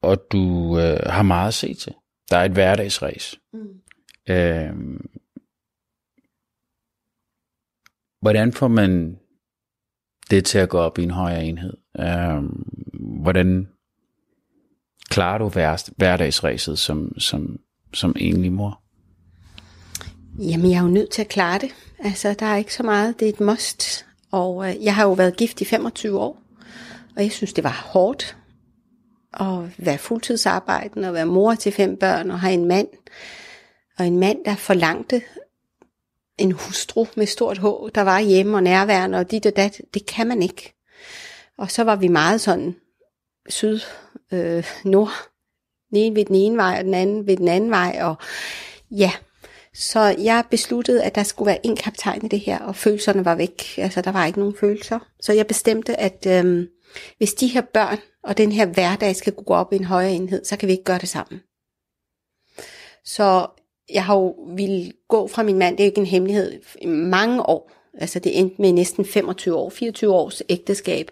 [0.03, 1.95] og du øh, har meget at se til.
[2.31, 3.37] Der er et hverdagsræs.
[3.53, 3.81] Mm.
[4.35, 5.01] Øh,
[8.21, 9.19] hvordan får man
[10.31, 11.77] det til at gå op i en højere enhed?
[11.99, 12.43] Øh,
[13.23, 13.69] hvordan
[15.11, 17.61] klarer du hver, hverdagsræset som, som,
[17.95, 18.83] som enlig mor?
[20.39, 21.71] Jamen, jeg er jo nødt til at klare det.
[21.99, 23.21] Altså, der er ikke så meget.
[23.21, 24.07] Det er et must.
[24.31, 26.43] Og øh, jeg har jo været gift i 25 år,
[27.17, 28.38] og jeg synes, det var hårdt
[29.33, 32.89] at være fuldtidsarbejdende og være mor til fem børn og have en mand.
[33.99, 35.23] Og en mand, der forlangte
[36.39, 37.65] en hustru med stort H,
[37.95, 39.81] der var hjemme og nærværende og dit og dat.
[39.95, 40.75] Det kan man ikke.
[41.59, 42.77] Og så var vi meget sådan
[43.49, 43.81] syd,
[44.33, 45.13] øh, nord.
[45.91, 47.99] Den ene ved den ene vej, og den anden ved den anden vej.
[48.03, 48.15] Og
[48.91, 49.13] ja,
[49.75, 53.35] så jeg besluttede, at der skulle være en kaptajn i det her, og følelserne var
[53.35, 53.79] væk.
[53.79, 54.99] Altså, der var ikke nogen følelser.
[55.21, 56.67] Så jeg bestemte, at øh,
[57.19, 57.99] hvis de her børn
[58.29, 60.85] og den her hverdag skal gå op i en højere enhed, så kan vi ikke
[60.85, 61.41] gøre det sammen.
[63.05, 63.47] Så
[63.93, 66.87] jeg har jo ville gå fra min mand, det er jo ikke en hemmelighed, i
[66.87, 67.73] mange år.
[67.99, 71.11] Altså det endte med næsten 25 år, 24 års ægteskab.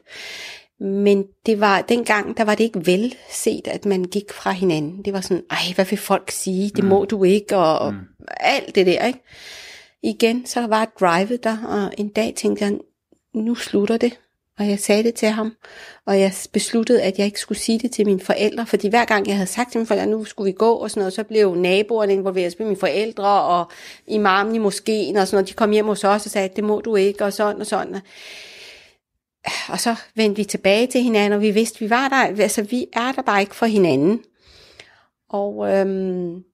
[0.80, 5.04] Men det var dengang, der var det ikke vel set, at man gik fra hinanden.
[5.04, 6.70] Det var sådan, ej, hvad vil folk sige?
[6.70, 6.90] Det mm.
[6.90, 8.00] må du ikke, og, og mm.
[8.40, 9.20] alt det der, ikke?
[10.02, 12.78] Igen, så var drivet der, og en dag tænkte jeg,
[13.34, 14.18] nu slutter det.
[14.59, 15.52] Og jeg sagde det til ham,
[16.07, 19.26] og jeg besluttede, at jeg ikke skulle sige det til mine forældre, fordi hver gang
[19.26, 21.54] jeg havde sagt til mine forældre, nu skulle vi gå og sådan noget, så blev
[21.54, 23.70] naboerne involveret med mine forældre, og
[24.07, 26.80] imamen i moskeen og sådan noget, de kom hjem hos os og sagde, det må
[26.80, 28.00] du ikke, og sådan og sådan.
[29.68, 32.86] Og så vendte vi tilbage til hinanden, og vi vidste, vi var der, altså vi
[32.92, 34.22] er der bare ikke for hinanden.
[35.28, 36.44] Og øhm,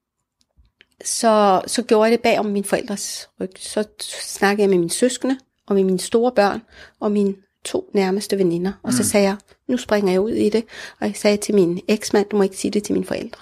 [1.03, 3.51] så, så gjorde jeg det bag om mine forældres ryg.
[3.57, 5.37] Så snakkede jeg med mine søskende,
[5.67, 6.61] og med mine store børn,
[6.99, 7.35] og min
[7.65, 8.71] to nærmeste veninder.
[8.83, 8.91] Og mm.
[8.91, 9.35] så sagde jeg,
[9.67, 10.65] nu springer jeg ud i det.
[10.99, 13.41] Og jeg sagde til min eksmand, du må ikke sige det til mine forældre.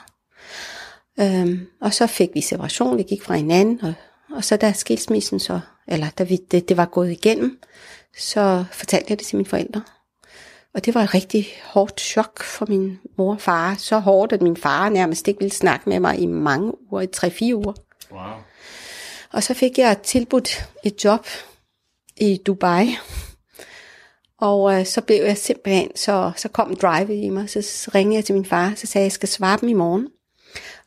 [1.20, 3.94] Øhm, og så fik vi separation, vi gik fra hinanden, og,
[4.36, 7.60] og så da skilsmissen så, eller da vi, det, det var gået igennem,
[8.18, 9.82] så fortalte jeg det til mine forældre.
[10.74, 13.76] Og det var et rigtig hårdt chok for min mor og far.
[13.76, 17.08] Så hårdt, at min far nærmest ikke ville snakke med mig i mange uger, i
[17.08, 17.74] tre-fire uger.
[18.12, 18.22] Wow.
[19.32, 21.28] Og så fik jeg tilbudt et job
[22.18, 22.98] i Dubai.
[24.42, 28.26] Og øh, så blev jeg simpelthen, så, så kom drive i mig, så ringede jeg
[28.26, 30.08] til min far, så sagde jeg, jeg skal svare dem i morgen.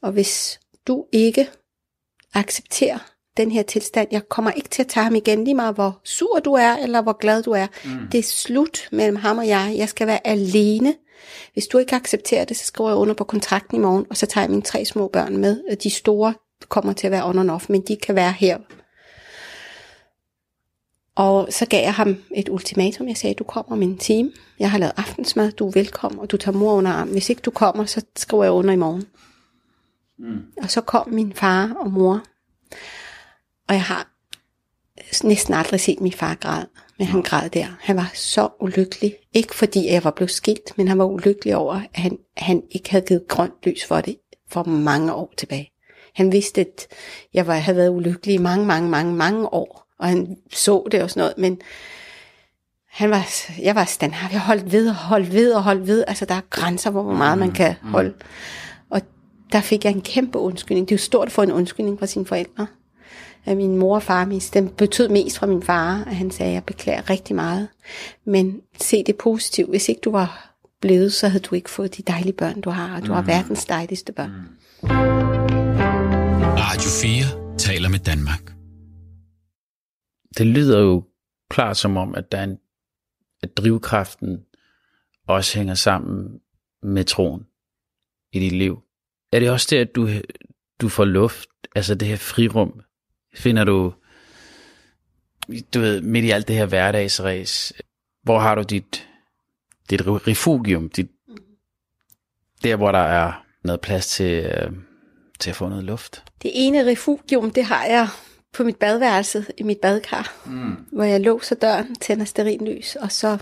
[0.02, 1.48] Og hvis du ikke
[2.34, 2.98] accepterer
[3.36, 6.38] den her tilstand, jeg kommer ikke til at tage ham igen, lige meget hvor sur
[6.38, 7.66] du er, eller hvor glad du er.
[7.84, 7.90] Mm.
[8.12, 9.74] Det er slut mellem ham og jeg.
[9.78, 10.94] Jeg skal være alene.
[11.52, 14.26] Hvis du ikke accepterer det, så skriver jeg under på kontrakten i morgen, og så
[14.26, 15.76] tager jeg mine tre små børn med.
[15.76, 16.34] De store
[16.68, 18.58] kommer til at være on and off, men de kan være her.
[21.16, 23.08] Og så gav jeg ham et ultimatum.
[23.08, 24.32] Jeg sagde, du kommer om en time.
[24.58, 27.08] Jeg har lavet aftensmad, du er velkommen, og du tager mor under arm.
[27.08, 29.04] Hvis ikke du kommer, så skriver jeg under i morgen.
[30.18, 30.42] Mm.
[30.62, 32.22] Og så kom min far og mor
[33.68, 34.10] og jeg har
[35.24, 36.66] næsten aldrig set min far græde,
[36.98, 37.66] men han græd der.
[37.80, 39.16] Han var så ulykkelig.
[39.32, 42.90] Ikke fordi jeg var blevet skilt, men han var ulykkelig over, at han, han ikke
[42.90, 44.16] havde givet grønt lys for det
[44.50, 45.70] for mange år tilbage.
[46.14, 46.86] Han vidste, at
[47.34, 51.02] jeg var, havde været ulykkelig i mange, mange, mange, mange år, og han så det
[51.02, 51.60] og sådan noget, men
[52.94, 53.26] han var,
[53.62, 54.34] jeg var standhaftig.
[54.34, 56.04] Jeg holdt ved og holdt ved og holdt ved.
[56.06, 58.14] Altså, der er grænser, hvor meget man kan holde.
[58.90, 59.00] Og
[59.52, 60.88] der fik jeg en kæmpe undskyldning.
[60.88, 62.66] Det er jo stort at få en undskyldning fra sine forældre
[63.46, 64.54] af min mor og far mest.
[64.54, 67.68] Den betød mest fra min far, at han sagde, at jeg beklager rigtig meget.
[68.26, 69.70] Men se det positivt.
[69.70, 72.96] Hvis ikke du var blevet, så havde du ikke fået de dejlige børn, du har.
[72.96, 73.12] Og du mm.
[73.12, 74.30] har verdens dejligste børn.
[74.30, 74.88] Mm.
[76.58, 78.53] Radio 4 taler med Danmark.
[80.38, 81.04] Det lyder jo
[81.50, 82.58] klart som om, at, der er en,
[83.42, 84.44] at drivkraften
[85.26, 86.40] også hænger sammen
[86.82, 87.46] med troen
[88.32, 88.82] i dit liv.
[89.32, 90.08] Er det også det, at du,
[90.80, 92.80] du får luft, altså det her frirum,
[93.34, 93.94] finder du,
[95.74, 97.72] du ved, midt i alt det her hverdagsræs,
[98.22, 99.08] hvor har du dit,
[99.90, 101.10] dit refugium, dit,
[102.62, 104.72] der hvor der er noget plads til, øh,
[105.40, 106.24] til at få noget luft?
[106.42, 108.08] Det ene refugium, det har jeg
[108.54, 110.76] på mit badeværelse, i mit badekar, mm.
[110.92, 113.38] hvor jeg låser døren, tænder sterinlys, og så,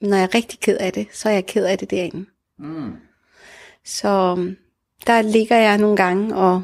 [0.00, 2.26] når jeg er rigtig ked af det, så er jeg ked af det derinde.
[2.58, 2.92] Mm.
[3.84, 4.36] Så
[5.06, 6.62] der ligger jeg nogle gange og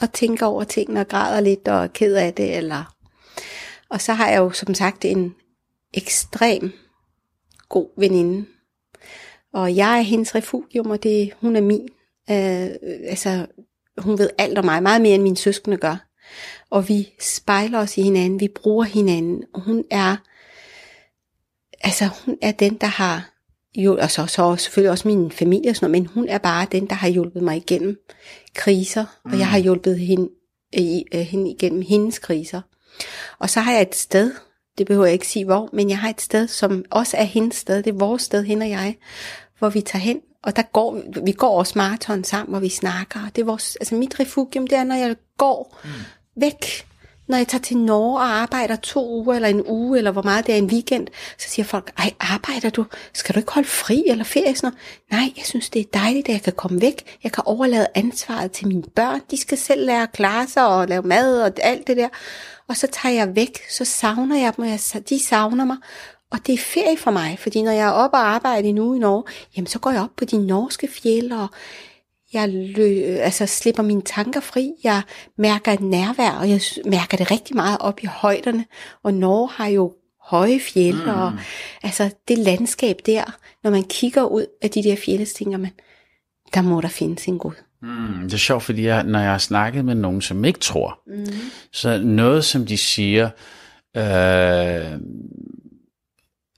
[0.00, 2.56] og tænker over tingene og græder lidt og er ked af det.
[2.56, 2.94] Eller...
[3.88, 5.34] Og så har jeg jo som sagt en
[5.94, 6.72] ekstrem
[7.68, 8.46] god veninde.
[9.52, 11.88] Og jeg er hendes refugium, og det, hun er min.
[12.30, 12.68] Øh,
[13.10, 13.46] altså,
[13.98, 16.09] hun ved alt om mig, meget mere end mine søskende gør.
[16.70, 19.44] Og vi spejler os i hinanden, vi bruger hinanden.
[19.54, 20.16] Og hun er,
[21.80, 23.30] altså hun er den, der har
[23.76, 26.66] jo, og så, så selvfølgelig også min familie og sådan noget, men hun er bare
[26.72, 27.96] den, der har hjulpet mig igennem
[28.54, 29.32] kriser, mm.
[29.32, 30.28] og jeg har hjulpet hende,
[30.72, 32.60] i, øh, hende igennem hendes kriser.
[33.38, 34.32] Og så har jeg et sted,
[34.78, 37.56] det behøver jeg ikke sige hvor, men jeg har et sted, som også er hendes
[37.56, 38.96] sted, det er vores sted, hende og jeg,
[39.58, 43.20] hvor vi tager hen, og der går, vi går også maraton sammen, hvor vi snakker.
[43.36, 45.90] Det er vores, altså mit refugium, det er, når jeg går mm
[46.36, 46.86] væk
[47.30, 50.46] når jeg tager til Norge og arbejder to uger eller en uge, eller hvor meget
[50.46, 51.06] det er en weekend,
[51.38, 52.84] så siger folk, ej, arbejder du?
[53.12, 54.56] Skal du ikke holde fri eller ferie?
[54.56, 54.78] Sådan noget?
[55.10, 57.18] Nej, jeg synes, det er dejligt, at jeg kan komme væk.
[57.24, 59.20] Jeg kan overlade ansvaret til mine børn.
[59.30, 62.08] De skal selv lære at klare sig og lave mad og alt det der.
[62.68, 65.76] Og så tager jeg væk, så savner jeg dem, og de savner mig.
[66.30, 68.94] Og det er ferie for mig, fordi når jeg er oppe og arbejder i nu
[68.94, 69.24] i Norge,
[69.56, 71.48] jamen så går jeg op på de norske fjelde, og
[72.32, 74.72] jeg lø, altså slipper mine tanker fri.
[74.84, 75.02] Jeg
[75.38, 78.64] mærker et nærvær, og jeg mærker det rigtig meget op i højderne.
[79.02, 81.10] Og Norge har jo høje fjelde, mm.
[81.10, 81.32] og
[81.82, 83.24] altså det landskab der,
[83.64, 85.70] når man kigger ud af de der fjelde, så tænker man,
[86.54, 87.54] der må der findes en Gud.
[87.82, 91.00] Mm, det er sjovt, fordi jeg, når jeg har snakket med nogen, som ikke tror,
[91.06, 91.26] mm.
[91.72, 93.30] så noget, som de siger,
[93.96, 95.00] øh,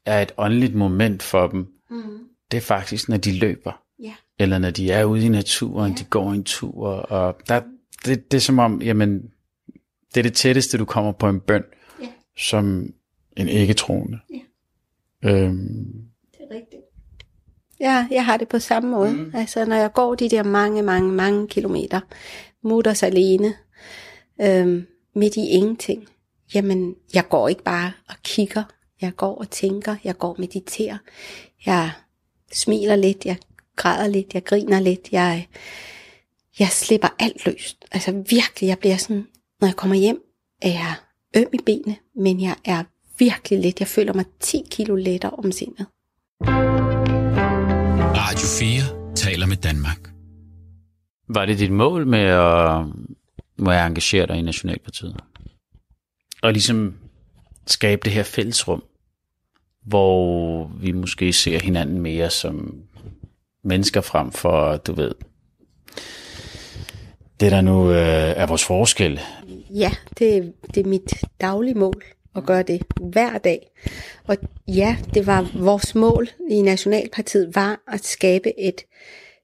[0.07, 2.03] er et åndeligt moment for dem, mm.
[2.51, 3.82] det er faktisk, når de løber
[4.43, 5.99] eller når de er ude i naturen, ja.
[5.99, 7.61] de går en tur, og der,
[8.05, 9.23] det, det er som om, jamen,
[10.15, 11.65] det er det tætteste, du kommer på en bøn,
[12.03, 12.09] ja.
[12.39, 12.93] som
[13.37, 14.19] en ikke-troende.
[14.31, 15.31] Ja.
[15.31, 16.05] Øhm.
[16.33, 16.83] Det er rigtigt.
[17.81, 19.13] Ja, jeg har det på samme måde.
[19.13, 19.31] Mm.
[19.35, 22.01] Altså, når jeg går de der mange, mange, mange kilometer,
[22.63, 23.55] mutters alene,
[24.43, 26.09] øhm, midt i ingenting,
[26.55, 28.65] jamen, jeg går ikke bare og kigger.
[29.01, 30.99] Jeg går og tænker, jeg går og mediterer.
[31.67, 31.91] Jeg
[32.53, 33.37] smiler lidt, jeg
[33.77, 35.49] græder lidt, jeg griner lidt, jeg,
[36.59, 37.85] jeg slipper alt løst.
[37.93, 39.27] Altså virkelig, jeg bliver sådan,
[39.61, 40.23] når jeg kommer hjem,
[40.63, 40.95] er jeg
[41.37, 42.85] øm i benene, men jeg er
[43.19, 43.81] virkelig let.
[43.81, 45.87] Jeg føler mig 10 kilo lettere om sindet.
[48.17, 50.13] Radio 4 taler med Danmark.
[51.29, 52.87] Var det dit mål med at,
[53.57, 55.17] med at engagere dig i Nationalpartiet?
[56.43, 56.95] Og ligesom
[57.67, 58.83] skabe det her fællesrum,
[59.87, 62.83] hvor vi måske ser hinanden mere som
[63.65, 65.15] mennesker frem for, du ved,
[67.41, 67.97] det der nu øh,
[68.37, 69.21] er vores forskel.
[69.71, 72.03] Ja, det, det er mit daglige mål
[72.37, 73.71] at gøre det hver dag.
[74.27, 74.37] Og
[74.69, 78.83] ja, det var vores mål i Nationalpartiet, var at skabe et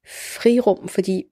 [0.07, 1.25] frirum, fordi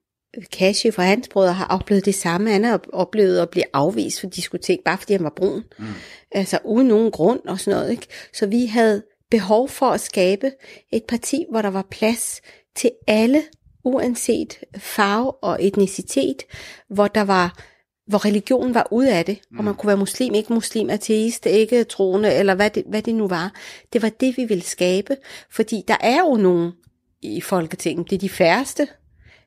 [0.53, 2.51] Kashi fra hans brødre har oplevet det samme.
[2.51, 5.65] Han har oplevet at blive afvist for diskotek, bare fordi han var brun.
[5.79, 5.87] Mm.
[6.33, 7.91] Altså uden nogen grund og sådan noget.
[7.91, 8.07] Ikke?
[8.33, 10.53] Så vi havde behov for at skabe
[10.93, 12.41] et parti, hvor der var plads
[12.77, 13.43] til alle,
[13.85, 16.43] uanset farve og etnicitet,
[16.89, 17.59] hvor der var
[18.07, 19.59] hvor religion var ud af det, mm.
[19.59, 23.15] og man kunne være muslim, ikke muslim, ateist, ikke troende, eller hvad det, hvad det
[23.15, 23.55] nu var.
[23.93, 25.17] Det var det, vi ville skabe,
[25.51, 26.73] fordi der er jo nogen
[27.23, 28.89] i Folketinget, det er de færreste,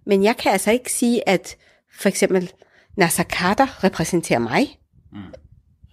[0.05, 1.57] men jeg kan altså ikke sige, at
[1.99, 2.51] for eksempel
[2.97, 4.79] Nasser Carter repræsenterer mig.
[5.11, 5.19] Mm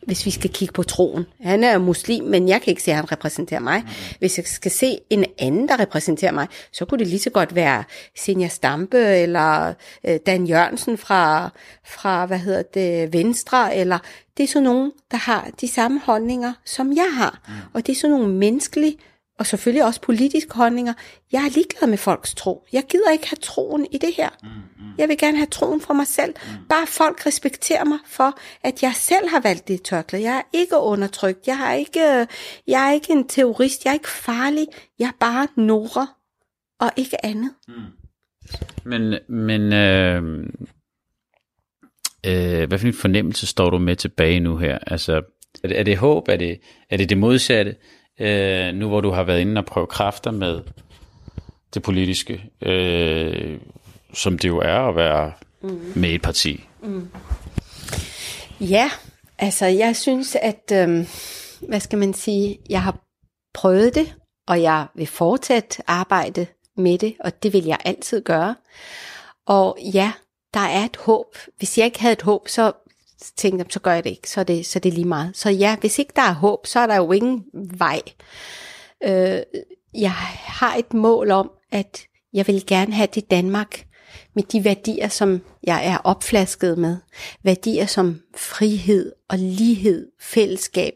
[0.06, 1.26] hvis vi skal kigge på troen.
[1.42, 3.82] Han er muslim, men jeg kan ikke se, at han repræsenterer mig.
[3.82, 3.88] Mm.
[4.18, 7.54] Hvis jeg skal se en anden, der repræsenterer mig, så kunne det lige så godt
[7.54, 7.84] være
[8.18, 9.74] Senja Stampe, eller
[10.06, 11.50] øh, Dan Jørgensen fra,
[11.86, 13.98] fra, hvad hedder det, Venstre, eller
[14.36, 17.40] det er sådan nogen, der har de samme holdninger, som jeg har.
[17.48, 17.54] Mm.
[17.74, 18.96] Og det er sådan nogle menneskelige
[19.38, 20.92] og selvfølgelig også politiske holdninger.
[21.32, 22.66] Jeg er ligeglad med folks tro.
[22.72, 24.28] Jeg gider ikke have troen i det her.
[24.42, 24.92] Mm, mm.
[24.98, 26.34] Jeg vil gerne have troen for mig selv.
[26.42, 26.66] Mm.
[26.68, 30.22] Bare folk respekterer mig for, at jeg selv har valgt det tørklæde.
[30.22, 31.46] Jeg er ikke undertrykt.
[31.46, 32.26] Jeg, har ikke,
[32.66, 33.84] jeg er ikke en terrorist.
[33.84, 34.66] Jeg er ikke farlig.
[34.98, 36.06] Jeg er bare Nora
[36.80, 37.50] og ikke andet.
[38.84, 40.22] Men, men øh,
[42.26, 44.78] øh, hvad for en fornemmelse står du med tilbage nu her?
[44.86, 45.22] Altså,
[45.64, 46.28] er det, er det håb?
[46.28, 46.60] Er det,
[46.90, 47.76] er det det modsatte?
[48.20, 50.60] Øh, nu hvor du har været inde og prøve kræfter med
[51.74, 53.58] det politiske, øh,
[54.14, 55.92] som det jo er at være mm.
[55.96, 56.64] med et parti?
[56.82, 57.08] Mm.
[58.60, 58.90] Ja,
[59.38, 61.08] altså jeg synes, at, øh,
[61.68, 62.98] hvad skal man sige, jeg har
[63.54, 64.14] prøvet det,
[64.48, 66.46] og jeg vil fortsat arbejde
[66.76, 68.54] med det, og det vil jeg altid gøre.
[69.46, 70.12] Og ja,
[70.54, 71.36] der er et håb.
[71.58, 72.72] Hvis jeg ikke havde et håb, så
[73.36, 75.36] tænkte så gør jeg det ikke, så er det, så er det lige meget.
[75.36, 78.00] Så ja, hvis ikke der er håb, så er der jo ingen vej.
[79.04, 79.40] Øh,
[79.94, 83.86] jeg har et mål om, at jeg vil gerne have det Danmark
[84.34, 86.96] med de værdier, som jeg er opflasket med.
[87.42, 90.94] Værdier som frihed og lighed, fællesskab,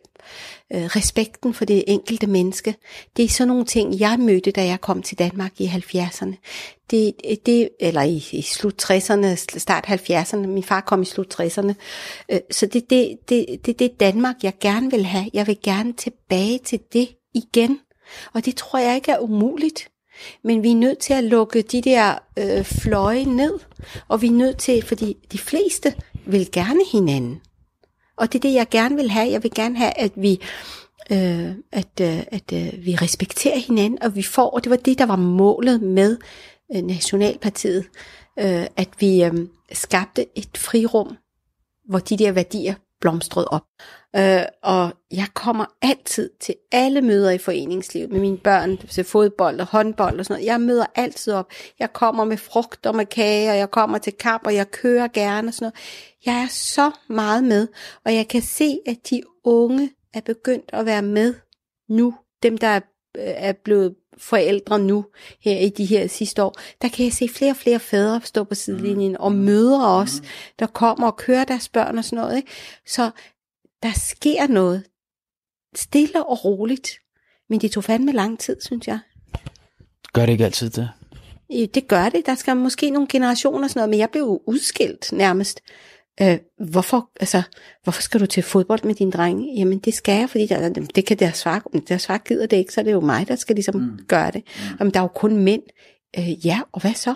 [0.75, 2.75] øh, respekten for det enkelte menneske.
[3.17, 6.35] Det er sådan nogle ting, jeg mødte, da jeg kom til Danmark i 70'erne.
[6.91, 7.15] Det,
[7.47, 10.37] det, eller i, i slut 60'erne, start 70'erne.
[10.47, 11.73] Min far kom i slut 60'erne.
[12.29, 15.31] Øh, så det er det, det, det, det Danmark, jeg gerne vil have.
[15.33, 17.81] Jeg vil gerne tilbage til det igen.
[18.35, 19.91] Og det tror jeg ikke er umuligt.
[20.45, 23.59] Men vi er nødt til at lukke de der øh, fløje ned,
[24.09, 25.95] og vi er nødt til, fordi de fleste
[26.27, 27.41] vil gerne hinanden.
[28.21, 29.31] Og det er det, jeg gerne vil have.
[29.31, 30.41] Jeg vil gerne have, at vi,
[31.13, 34.99] øh, at, øh, at øh, vi respekterer hinanden, og vi får, og det var det,
[34.99, 36.17] der var målet med
[36.75, 37.85] øh, Nationalpartiet,
[38.39, 39.33] øh, at vi øh,
[39.73, 41.17] skabte et frirum,
[41.89, 43.63] hvor de der værdier blomstret op.
[44.17, 49.61] Øh, og jeg kommer altid til alle møder i foreningslivet med mine børn, til fodbold
[49.61, 50.47] og håndbold og sådan noget.
[50.47, 51.51] Jeg møder altid op.
[51.79, 55.09] Jeg kommer med frugt og med kage, og jeg kommer til kamp, og jeg kører
[55.09, 55.75] gerne og sådan noget.
[56.27, 57.69] Jeg er så meget med,
[58.05, 61.35] og jeg kan se, at de unge er begyndt at være med
[61.89, 62.15] nu.
[62.43, 62.81] Dem, der er,
[63.17, 65.05] øh, er blevet forældre nu,
[65.41, 68.45] her i de her sidste år, der kan jeg se flere og flere fædre stå
[68.45, 70.23] på sidelinjen, og mødre også,
[70.59, 72.37] der kommer og kører deres børn og sådan noget.
[72.37, 72.51] Ikke?
[72.87, 73.11] Så
[73.83, 74.85] der sker noget.
[75.75, 76.91] Stille og roligt.
[77.49, 78.99] Men det tog fandme lang tid, synes jeg.
[80.13, 80.91] Gør det ikke altid det?
[81.53, 82.27] Øh, Det gør det.
[82.27, 85.61] Der skal måske nogle generationer og sådan noget, men jeg blev udskilt nærmest.
[86.23, 86.39] Øh,
[86.71, 87.43] hvorfor, altså,
[87.83, 89.59] hvorfor skal du til fodbold med din dreng?
[89.59, 92.57] Jamen det skal jeg, fordi der, det kan deres far, om deres far gider det
[92.57, 93.99] ikke, så er det jo mig, der skal ligesom mm.
[94.09, 94.43] gøre det.
[94.45, 94.77] Mm.
[94.79, 95.63] Jamen der er jo kun mænd.
[96.19, 97.15] Øh, ja, og hvad så?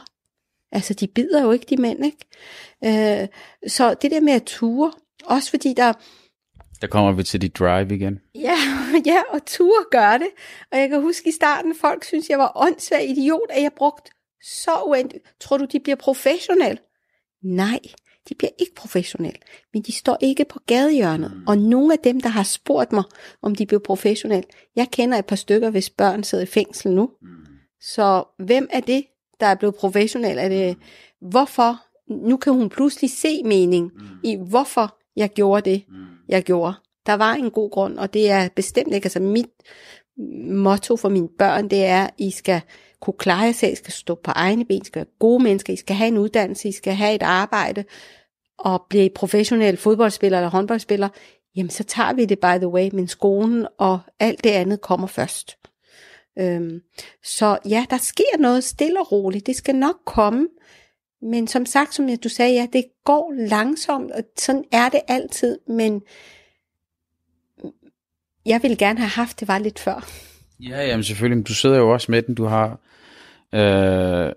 [0.72, 3.22] Altså de bider jo ikke, de mænd, ikke?
[3.22, 3.28] Øh,
[3.66, 4.92] så det der med at ture,
[5.24, 5.92] også fordi der,
[6.80, 8.18] Der kommer vi til dit drive igen.
[8.34, 8.56] Ja,
[9.12, 10.28] ja, og ture gør det.
[10.72, 14.10] Og jeg kan huske i starten, folk synes, jeg var åndssvær idiot, at jeg brugte
[14.42, 15.24] så uendeligt.
[15.40, 16.78] Tror du, de bliver professionelle?
[17.42, 17.80] Nej,
[18.28, 19.38] de bliver ikke professionelle,
[19.72, 21.32] men de står ikke på gadehjørnet.
[21.36, 21.42] Mm.
[21.46, 23.04] Og nogle af dem, der har spurgt mig,
[23.42, 27.10] om de bliver professionelle, jeg kender et par stykker, hvis børn sidder i fængsel nu.
[27.22, 27.28] Mm.
[27.80, 29.04] Så hvem er det,
[29.40, 30.38] der er blevet professionel?
[30.38, 30.76] Er det,
[31.20, 31.82] hvorfor?
[32.08, 34.06] Nu kan hun pludselig se mening mm.
[34.22, 35.94] i, hvorfor jeg gjorde det, mm.
[36.28, 36.74] jeg gjorde.
[37.06, 39.46] Der var en god grund, og det er bestemt ikke, altså mit
[40.50, 42.60] motto for mine børn, det er, I skal
[43.04, 45.72] kunne klare jer selv, I skal stå på egne ben, I skal være gode mennesker,
[45.72, 47.84] I skal have en uddannelse, I skal have et arbejde,
[48.58, 51.08] og blive professionel fodboldspiller eller håndboldspiller,
[51.56, 55.06] jamen så tager vi det by the way, men skolen og alt det andet kommer
[55.06, 55.58] først.
[56.38, 56.80] Øhm,
[57.24, 60.48] så ja, der sker noget stille og roligt, det skal nok komme,
[61.22, 65.58] men som sagt, som du sagde, ja, det går langsomt, og sådan er det altid,
[65.68, 66.02] men
[68.46, 70.08] jeg ville gerne have haft, det var lidt før.
[70.60, 72.80] Ja, jamen selvfølgelig, men du sidder jo også med den, du har
[73.54, 74.32] øh,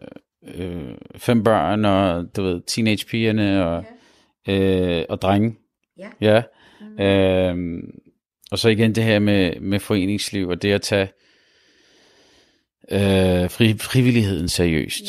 [0.55, 3.85] øh, fem børn, og du ved, teenagepigerne, og,
[4.47, 4.99] ja.
[4.99, 5.55] øh, og drenge.
[5.97, 6.09] Ja.
[6.21, 6.43] ja.
[6.81, 7.03] Mm.
[7.03, 7.83] Øh,
[8.51, 11.09] og så igen det her med, med foreningsliv, og det at tage
[12.91, 15.03] øh, fri, frivilligheden seriøst.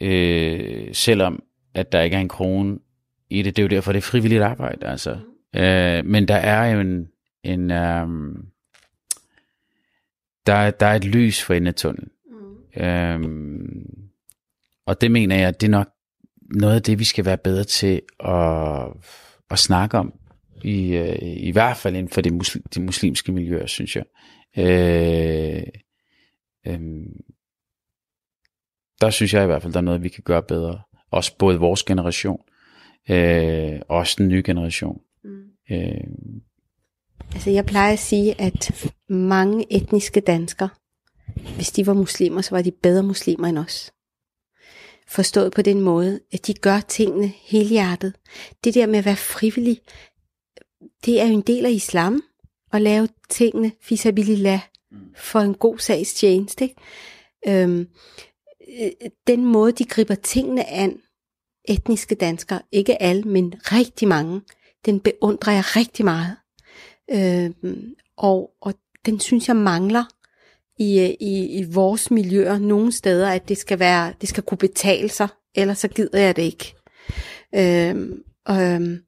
[0.00, 0.06] Ja.
[0.06, 1.42] Øh, selvom
[1.74, 2.78] at der ikke er en krone
[3.30, 5.18] i det, det er jo derfor, det er frivilligt arbejde, altså.
[5.54, 5.60] Mm.
[5.60, 7.08] Øh, men der er jo en,
[7.44, 8.46] en um,
[10.46, 12.10] der, der er et lys for enden af tunnelen.
[12.78, 14.08] Øhm,
[14.86, 15.88] og det mener jeg, det er nok
[16.54, 18.86] noget af det, vi skal være bedre til at,
[19.50, 20.12] at snakke om.
[20.64, 24.04] I, øh, I hvert fald inden for det, muslim, det muslimske miljø, synes jeg.
[24.58, 25.62] Øh,
[26.66, 26.80] øh,
[29.00, 30.80] der synes jeg i hvert fald, der er noget, vi kan gøre bedre.
[31.10, 32.40] Også både vores generation,
[33.10, 35.00] øh, og også den nye generation.
[35.24, 35.44] Mm.
[35.70, 36.04] Øh,
[37.34, 40.68] Altså jeg plejer at sige, at mange etniske danskere,
[41.54, 43.92] hvis de var muslimer, så var de bedre muslimer end os.
[45.08, 48.14] Forstået på den måde, at de gør tingene helhjertet.
[48.64, 49.80] Det der med at være frivillig,
[51.04, 52.22] det er jo en del af islam,
[52.72, 54.60] at lave tingene fisabilillah
[55.16, 56.64] for en god sags tjeneste.
[56.64, 57.62] Ikke?
[57.62, 57.88] Øhm,
[59.26, 61.00] den måde, de griber tingene an,
[61.64, 64.40] etniske danskere, ikke alle, men rigtig mange,
[64.86, 66.36] den beundrer jeg rigtig meget.
[67.10, 68.74] Øhm, og, og
[69.06, 70.04] den synes jeg mangler
[70.78, 74.58] i, øh, i, i vores miljøer nogle steder, at det skal være, det skal kunne
[74.58, 76.74] betale sig, ellers så gider jeg det ikke.
[77.54, 78.98] Øhm, øhm,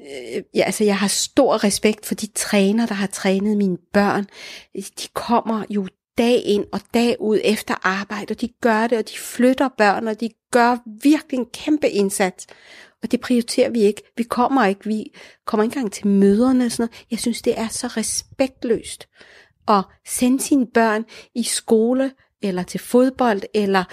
[0.00, 4.26] øh, ja, altså jeg har stor respekt for de træner, der har trænet mine børn.
[4.74, 5.86] De kommer jo
[6.18, 10.08] dag ind og dag ud efter arbejde, og de gør det, og de flytter børn,
[10.08, 12.46] og de gør virkelig en kæmpe indsats.
[13.02, 14.02] Og det prioriterer vi ikke.
[14.16, 15.04] Vi kommer ikke, vi
[15.46, 17.06] kommer ikke engang til møderne og sådan noget.
[17.10, 19.08] Jeg synes, det er så respektløst
[19.70, 21.04] at sende sine børn
[21.34, 22.12] i skole,
[22.42, 23.84] eller til fodbold, eller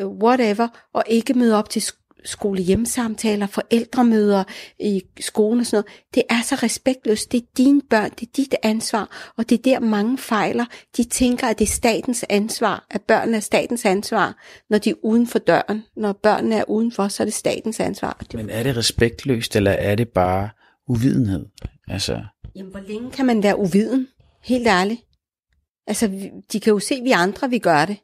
[0.00, 1.82] øh, whatever, og ikke møde op til
[2.24, 4.44] skole-hjemsamtaler, forældremøder
[4.80, 6.04] i skolen og sådan noget.
[6.14, 7.32] Det er så respektløst.
[7.32, 10.64] Det er dine børn, det er dit ansvar, og det er der mange fejler.
[10.96, 14.36] De tænker, at det er statens ansvar, at børnene er statens ansvar,
[14.70, 15.84] når de er uden for døren.
[15.96, 18.20] Når børnene er udenfor, så er det statens ansvar.
[18.34, 20.48] Men er det respektløst, eller er det bare
[20.88, 21.46] uvidenhed?
[21.88, 22.22] Altså...
[22.56, 24.08] Jamen, hvor længe kan man være uviden?
[24.42, 25.00] Helt ærligt.
[25.86, 27.96] Altså, de kan jo se, at vi andre, vi gør det.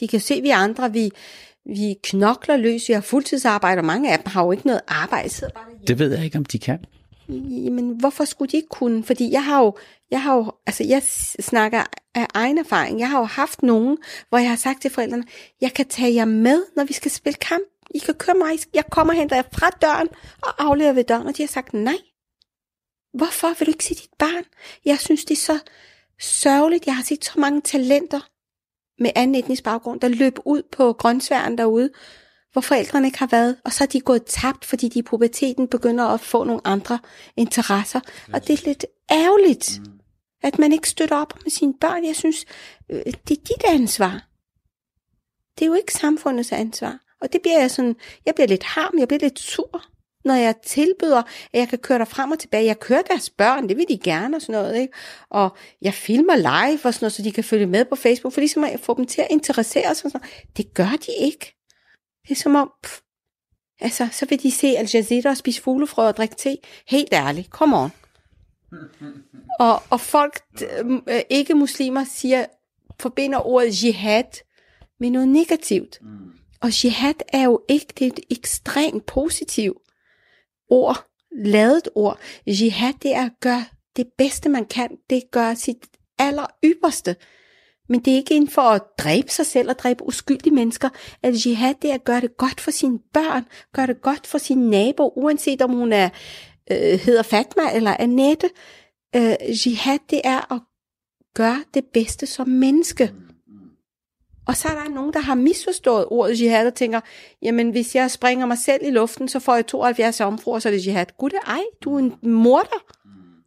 [0.00, 1.10] De kan se, at vi andre, vi,
[1.66, 5.28] vi knokler løs, vi har fuldtidsarbejde, og mange af dem har jo ikke noget arbejde.
[5.28, 5.86] Sidder bare derhjemme.
[5.86, 6.84] Det ved jeg ikke, om de kan.
[7.28, 9.04] Jamen, hvorfor skulle de ikke kunne?
[9.04, 9.76] Fordi jeg har jo,
[10.10, 13.00] jeg har jo, altså jeg snakker af egen erfaring.
[13.00, 13.98] Jeg har jo haft nogen,
[14.28, 15.24] hvor jeg har sagt til forældrene,
[15.60, 17.64] jeg kan tage jer med, når vi skal spille kamp.
[17.94, 20.08] I kan køre mig, jeg kommer og henter jer fra døren
[20.42, 21.26] og afleverer ved døren.
[21.26, 21.98] Og de har sagt nej.
[23.14, 24.44] Hvorfor vil du ikke se dit barn?
[24.84, 25.58] Jeg synes, det er så
[26.20, 26.86] sørgeligt.
[26.86, 28.20] Jeg har set så mange talenter
[28.98, 31.90] med anden etnisk baggrund, der løb ud på grøntsværen derude,
[32.52, 35.68] hvor forældrene ikke har været, og så er de gået tabt, fordi de i puberteten
[35.68, 36.98] begynder at få nogle andre
[37.36, 38.00] interesser.
[38.32, 39.92] Og det er lidt ærgerligt, mm.
[40.42, 42.04] at man ikke støtter op med sine børn.
[42.04, 42.44] Jeg synes,
[42.90, 44.28] øh, det er dit ansvar.
[45.58, 46.98] Det er jo ikke samfundets ansvar.
[47.20, 47.96] Og det bliver jeg sådan,
[48.26, 49.82] jeg bliver lidt harm, jeg bliver lidt sur,
[50.26, 51.22] når jeg tilbyder,
[51.52, 52.64] at jeg kan køre dig frem og tilbage.
[52.64, 54.94] Jeg kører deres børn, det vil de gerne og sådan noget, ikke?
[55.30, 58.40] Og jeg filmer live og sådan noget, så de kan følge med på Facebook, for
[58.40, 60.10] ligesom at få dem til at interessere sig.
[60.10, 60.56] Sådan noget.
[60.56, 61.56] Det gør de ikke.
[62.22, 63.00] Det er som om, pff,
[63.80, 66.56] altså, så vil de se Al Jazeera og spise fuglefrø og drikke te.
[66.88, 67.90] Helt ærligt, come on.
[69.60, 70.40] Og, og folk,
[71.08, 72.46] øh, ikke muslimer, siger,
[73.00, 74.42] forbinder ordet jihad
[75.00, 76.00] med noget negativt.
[76.60, 79.78] Og jihad er jo ikke, det er et ekstremt positivt
[80.70, 81.06] ord,
[81.44, 82.18] ladet ord.
[82.46, 83.64] Jihad, det er at gøre
[83.96, 84.96] det bedste, man kan.
[85.10, 85.86] Det gør sit
[86.18, 87.16] aller ypperste.
[87.88, 90.88] Men det er ikke inden for at dræbe sig selv og dræbe uskyldige mennesker.
[91.22, 94.38] At jihad, det er at gøre det godt for sine børn, gøre det godt for
[94.38, 96.08] sin nabo, uanset om hun er,
[96.70, 98.50] øh, hedder Fatma eller Annette.
[99.16, 99.34] Øh,
[99.66, 100.60] jihad, det er at
[101.34, 103.12] gøre det bedste som menneske.
[104.46, 107.00] Og så er der nogen, der har misforstået ordet jihad og tænker,
[107.42, 110.72] jamen hvis jeg springer mig selv i luften, så får jeg 72 omfruer, så er
[110.72, 111.06] det jihad.
[111.18, 112.84] Gud, det ej, du er en morder,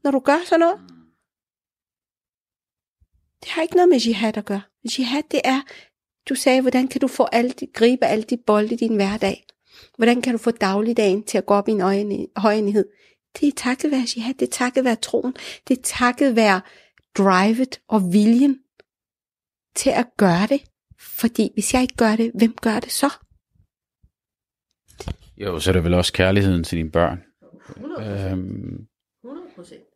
[0.04, 0.80] når du gør sådan noget.
[3.42, 4.62] Det har ikke noget med jihad at gøre.
[4.98, 5.62] Jihad, det er,
[6.30, 9.46] du sagde, hvordan kan du få alt, gribe alle de bolde i din hverdag?
[9.98, 12.86] Hvordan kan du få dagligdagen til at gå op i en højenhed?
[13.40, 15.34] Det er takket være jihad, det er takket være troen,
[15.68, 16.62] det er takket være
[17.18, 18.60] drivet og viljen
[19.76, 20.62] til at gøre det.
[21.20, 23.14] Fordi hvis jeg ikke gør det, hvem gør det så?
[25.38, 27.24] Jo, så er det vel også kærligheden til dine børn.
[27.70, 28.02] 100%.
[28.02, 28.88] Øhm,
[29.26, 29.90] 100%.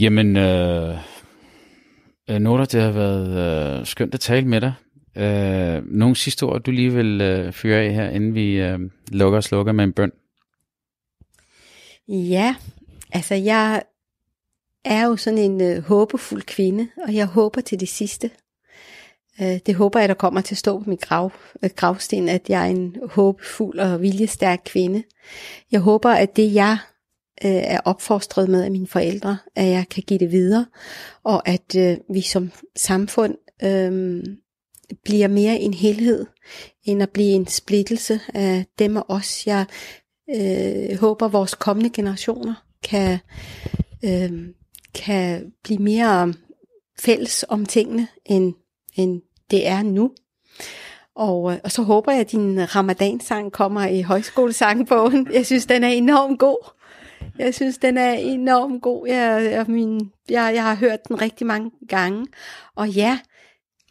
[0.00, 0.98] Jamen, øh,
[2.30, 4.74] øh, Nora, det har været øh, skønt at tale med dig.
[5.16, 8.78] Øh, nogle sidste ord, du lige vil øh, fyre af her, inden vi øh,
[9.12, 10.12] lukker og slukker med en bøn?
[12.08, 12.56] Ja,
[13.12, 13.82] altså jeg
[14.84, 18.30] er jo sådan en øh, håbefuld kvinde, og jeg håber til det sidste.
[19.40, 22.48] Øh, det håber jeg, der kommer til at stå på min grav, øh, gravsten, at
[22.48, 25.02] jeg er en håbefuld og viljestærk kvinde.
[25.72, 26.78] Jeg håber, at det jeg
[27.44, 30.66] øh, er opfostret med af mine forældre, at jeg kan give det videre,
[31.24, 34.22] og at øh, vi som samfund øh,
[35.04, 36.26] bliver mere en helhed,
[36.84, 39.46] end at blive en splittelse af dem og os.
[39.46, 39.66] Jeg
[40.36, 42.54] øh, håber, at vores kommende generationer
[42.84, 43.18] kan,
[44.04, 44.48] øh,
[44.94, 46.34] kan blive mere
[47.00, 48.54] fælles om tingene, end,
[48.94, 50.10] end det er nu.
[51.14, 55.28] Og, øh, og så håber jeg, at din ramadansang kommer i højskolesangbogen.
[55.32, 56.72] Jeg synes, den er enormt god.
[57.38, 59.06] Jeg synes, den er enormt god.
[59.06, 62.26] Jeg, jeg, min, jeg, jeg har hørt den rigtig mange gange.
[62.76, 63.18] Og ja,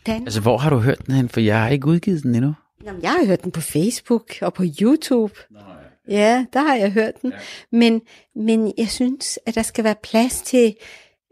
[0.05, 0.23] den...
[0.23, 1.29] Altså, hvor har du hørt den hen?
[1.29, 2.53] For jeg har ikke udgivet den endnu.
[2.85, 5.33] Jamen, jeg har hørt den på Facebook og på YouTube.
[5.51, 5.68] Nå, ja.
[6.10, 7.32] Ja, der har jeg hørt den.
[7.32, 7.38] Ja.
[7.72, 8.01] Men,
[8.36, 10.76] men jeg synes, at der skal være plads til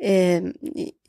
[0.04, 0.42] øh,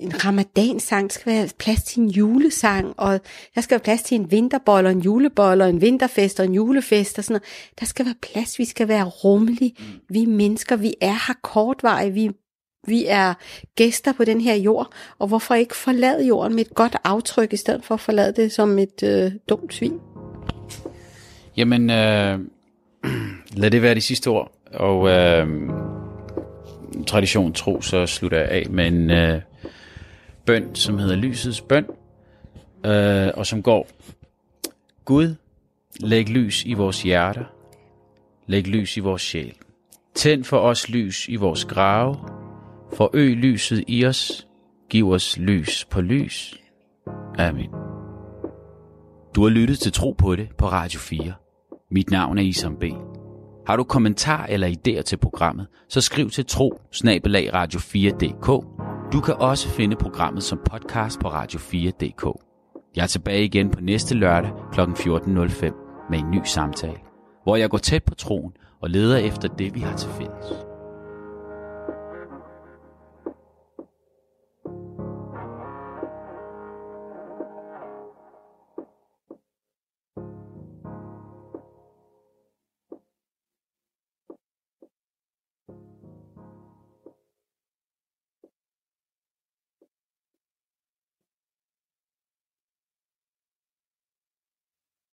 [0.00, 3.20] en ramadansang, der skal være plads til en julesang, og
[3.54, 6.54] der skal være plads til en vinterbold, og en julebold, og en vinterfest, og en
[6.54, 7.78] julefest, og sådan noget.
[7.80, 9.74] Der skal være plads, vi skal være rummelige.
[9.78, 9.84] Mm.
[10.08, 12.30] Vi mennesker, vi er her kortvarigt, vi,
[12.86, 13.34] vi er
[13.76, 17.56] gæster på den her jord, og hvorfor ikke forlade jorden med et godt aftryk, i
[17.56, 20.00] stedet for at forlade det som et øh, dumt svin?
[21.56, 22.38] Jamen, øh,
[23.56, 25.08] lad det være de sidste ord, og...
[25.08, 25.48] Øh
[27.06, 29.40] tradition tro, så slutter jeg af med en øh,
[30.44, 31.86] bøn, som hedder Lysets bøn,
[32.86, 33.88] øh, og som går,
[35.04, 35.34] Gud,
[36.00, 37.44] læg lys i vores hjerter,
[38.46, 39.54] læg lys i vores sjæl.
[40.14, 42.16] Tænd for os lys i vores grave,
[42.94, 44.46] forøg lyset i os,
[44.90, 46.60] giv os lys på lys.
[47.38, 47.70] Amen.
[49.34, 51.32] Du har lyttet til Tro på det på Radio 4.
[51.90, 52.84] Mit navn er Isam B.
[53.66, 56.80] Har du kommentar eller idéer til programmet, så skriv til tro
[57.54, 58.46] radio 4dk
[59.12, 62.40] Du kan også finde programmet som podcast på radio4.dk.
[62.96, 64.80] Jeg er tilbage igen på næste lørdag kl.
[64.80, 66.98] 14.05 med en ny samtale,
[67.44, 70.67] hvor jeg går tæt på troen og leder efter det, vi har til fælles.